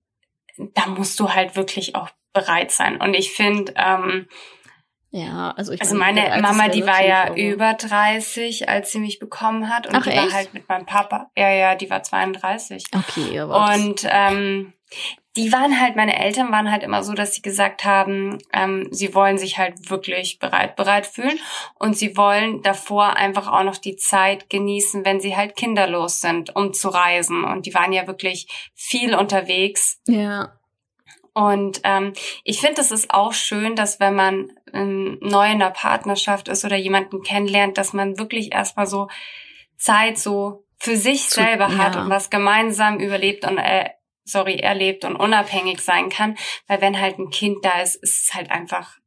[0.57, 2.99] da musst du halt wirklich auch bereit sein.
[3.01, 4.27] Und ich finde, ähm,
[5.13, 9.69] ja, also ich Also meine Mama, die war ja über 30, als sie mich bekommen
[9.69, 10.23] hat und Ach, die echt?
[10.23, 11.29] war halt mit meinem Papa.
[11.35, 12.85] Ja, ja, die war 32.
[12.95, 14.73] Okay, aber und ähm,
[15.37, 19.15] die waren halt, meine Eltern waren halt immer so, dass sie gesagt haben, ähm, sie
[19.15, 21.39] wollen sich halt wirklich bereit, bereit fühlen
[21.79, 26.53] und sie wollen davor einfach auch noch die Zeit genießen, wenn sie halt kinderlos sind,
[26.55, 27.45] um zu reisen.
[27.45, 30.01] Und die waren ja wirklich viel unterwegs.
[30.05, 30.53] Ja.
[31.33, 32.11] Und ähm,
[32.43, 36.65] ich finde, es ist auch schön, dass wenn man ähm, neu in der Partnerschaft ist
[36.65, 39.07] oder jemanden kennenlernt, dass man wirklich erstmal so
[39.77, 42.01] Zeit so für sich selber hat ja.
[42.01, 43.91] und was gemeinsam überlebt und äh,
[44.23, 46.37] sorry, erlebt und unabhängig sein kann.
[46.67, 48.97] Weil wenn halt ein Kind da ist, ist es halt einfach,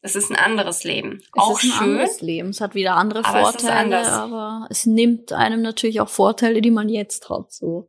[0.00, 1.20] es ist ein anderes Leben.
[1.22, 1.88] Es auch ist ein schön.
[1.90, 2.48] anderes Leben.
[2.50, 6.70] Es hat wieder andere aber Vorteile, es aber es nimmt einem natürlich auch Vorteile, die
[6.70, 7.88] man jetzt hat, so.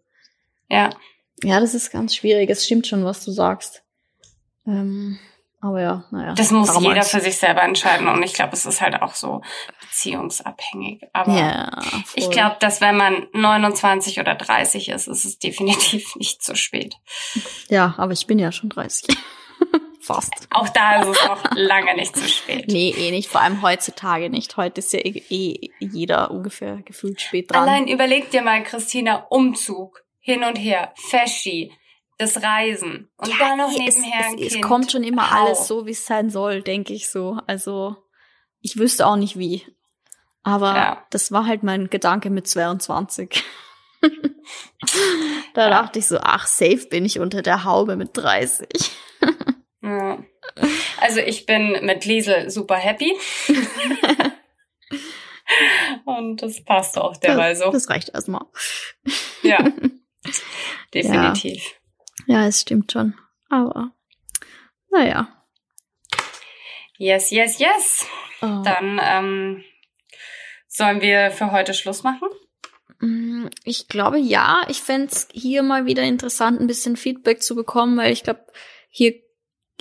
[0.70, 0.92] Ja.
[1.44, 2.50] Ja, das ist ganz schwierig.
[2.50, 3.84] Es stimmt schon, was du sagst.
[4.66, 5.20] Ähm,
[5.66, 6.34] aber ja, naja.
[6.34, 9.42] Das muss jeder für sich selber entscheiden und ich glaube, es ist halt auch so
[9.82, 11.02] beziehungsabhängig.
[11.12, 11.72] Aber ja,
[12.14, 16.98] ich glaube, dass wenn man 29 oder 30 ist, ist es definitiv nicht zu spät.
[17.68, 19.18] Ja, aber ich bin ja schon 30.
[20.02, 20.48] Fast.
[20.52, 22.68] Auch da ist es noch lange nicht zu spät.
[22.68, 23.28] Nee, eh nicht.
[23.28, 24.56] Vor allem heutzutage nicht.
[24.58, 27.64] Heute ist ja eh, eh jeder ungefähr gefühlt spät dran.
[27.64, 31.72] Allein überleg dir mal, Christina, Umzug, hin und her, Feschi,
[32.18, 34.42] das Reisen und ja, dann noch nebenher es, es, Kind.
[34.42, 35.32] Es kommt schon immer wow.
[35.32, 37.40] alles so, wie es sein soll, denke ich so.
[37.48, 37.98] Also
[38.62, 39.66] ich wüsste auch nicht wie.
[40.44, 41.06] Aber ja.
[41.10, 43.44] das war halt mein Gedanke mit 22.
[45.54, 45.70] da ja.
[45.70, 48.68] dachte ich so, ach, safe bin ich unter der Haube mit 30.
[49.82, 50.24] ja.
[51.02, 53.14] Also ich bin mit Liesel super happy.
[56.06, 57.72] Und das passt auch derweil so.
[57.72, 58.46] Das reicht erstmal.
[59.44, 59.68] Ja,
[60.94, 61.80] definitiv.
[62.28, 63.16] Ja, es stimmt schon.
[63.50, 63.92] Aber,
[64.92, 65.28] naja.
[66.98, 68.06] Yes, yes, yes.
[68.42, 68.62] Oh.
[68.64, 69.64] Dann ähm,
[70.68, 72.30] sollen wir für heute Schluss machen?
[73.00, 74.62] Mm, ich glaube ja.
[74.70, 78.46] Ich fände hier mal wieder interessant, ein bisschen Feedback zu bekommen, weil ich glaube,
[78.90, 79.14] hier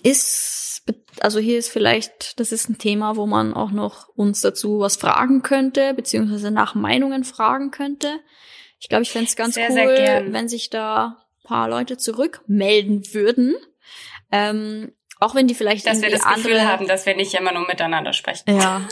[0.03, 0.82] ist,
[1.20, 4.97] also hier ist vielleicht, das ist ein Thema, wo man auch noch uns dazu was
[4.97, 8.20] fragen könnte, beziehungsweise nach Meinungen fragen könnte.
[8.80, 13.14] Ich glaube, ich fände es ganz Sehr, cool, sehr wenn sich da paar Leute zurückmelden
[13.14, 13.55] würden.
[14.32, 17.53] Ähm, auch wenn die vielleicht Dass wir das Gefühl andere, haben, dass wir nicht immer
[17.53, 18.45] nur miteinander sprechen.
[18.59, 18.82] ja.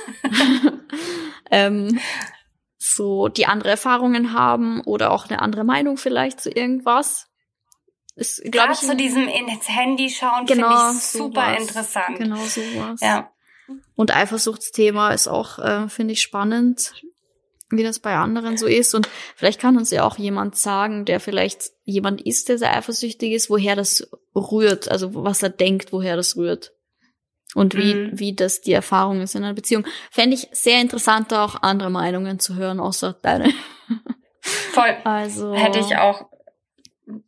[1.51, 1.99] ähm,
[2.79, 7.29] so die andere Erfahrungen haben oder auch eine andere Meinung vielleicht zu irgendwas.
[8.15, 11.61] Ist, glaube Gerade ich, zu diesem ins Handy schauen genau finde ich super sowas.
[11.61, 12.19] interessant.
[12.19, 13.01] Genau sowas.
[13.01, 13.33] Ja.
[13.95, 16.93] Und Eifersuchtsthema ist auch, äh, finde ich, spannend,
[17.79, 18.95] wie das bei anderen so ist.
[18.95, 23.33] Und vielleicht kann uns ja auch jemand sagen, der vielleicht jemand ist, der sehr eifersüchtig
[23.33, 26.73] ist, woher das rührt, also was er denkt, woher das rührt.
[27.55, 28.19] Und wie, Mhm.
[28.19, 29.85] wie das die Erfahrung ist in einer Beziehung.
[30.11, 33.53] Fände ich sehr interessant, da auch andere Meinungen zu hören, außer deine.
[34.41, 34.97] Voll.
[35.05, 35.55] Also.
[35.55, 36.27] Hätte ich auch,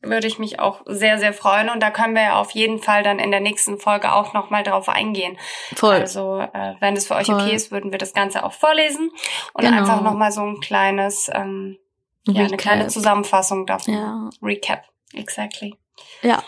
[0.02, 1.68] würde ich mich auch sehr, sehr freuen.
[1.68, 4.62] Und da können wir ja auf jeden Fall dann in der nächsten Folge auch nochmal
[4.62, 5.36] drauf eingehen.
[5.74, 5.96] Voll.
[5.96, 7.36] Also, äh, wenn es für euch Voll.
[7.36, 9.10] okay ist, würden wir das Ganze auch vorlesen
[9.52, 9.76] und Genau.
[9.78, 11.78] einfach nochmal so ein kleines, ähm,
[12.26, 12.86] ja, eine kleine.
[12.88, 13.94] Zusammenfassung davon.
[13.94, 14.30] Ja.
[14.42, 14.84] Recap.
[15.12, 15.74] Exactly.
[16.22, 16.30] Ja.
[16.30, 16.42] Ja,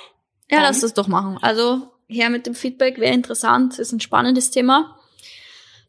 [0.59, 1.39] Dann- lass das doch machen.
[1.43, 4.97] Also, her mit dem Feedback wäre interessant, ist ein spannendes Thema.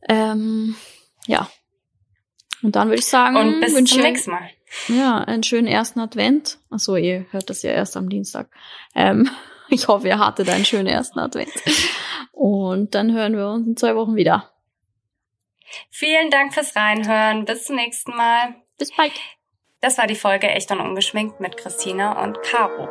[0.10, 0.76] Ähm,
[1.28, 1.50] ja.
[2.64, 4.50] Und dann würde ich sagen, Und bis zum nächsten Mal.
[4.88, 6.60] Ja, einen schönen ersten Advent.
[6.70, 8.50] Achso, ihr hört das ja erst am Dienstag.
[8.96, 9.30] Ähm,
[9.70, 11.52] ich hoffe, ihr hattet einen schönen ersten Advent.
[12.32, 14.52] Und dann hören wir uns in zwei Wochen wieder.
[15.90, 17.46] Vielen Dank fürs Reinhören.
[17.46, 18.56] Bis zum nächsten Mal.
[18.78, 19.14] Bis bald.
[19.82, 22.90] Das war die Folge Echt und Ungeschminkt mit Christina und Caro.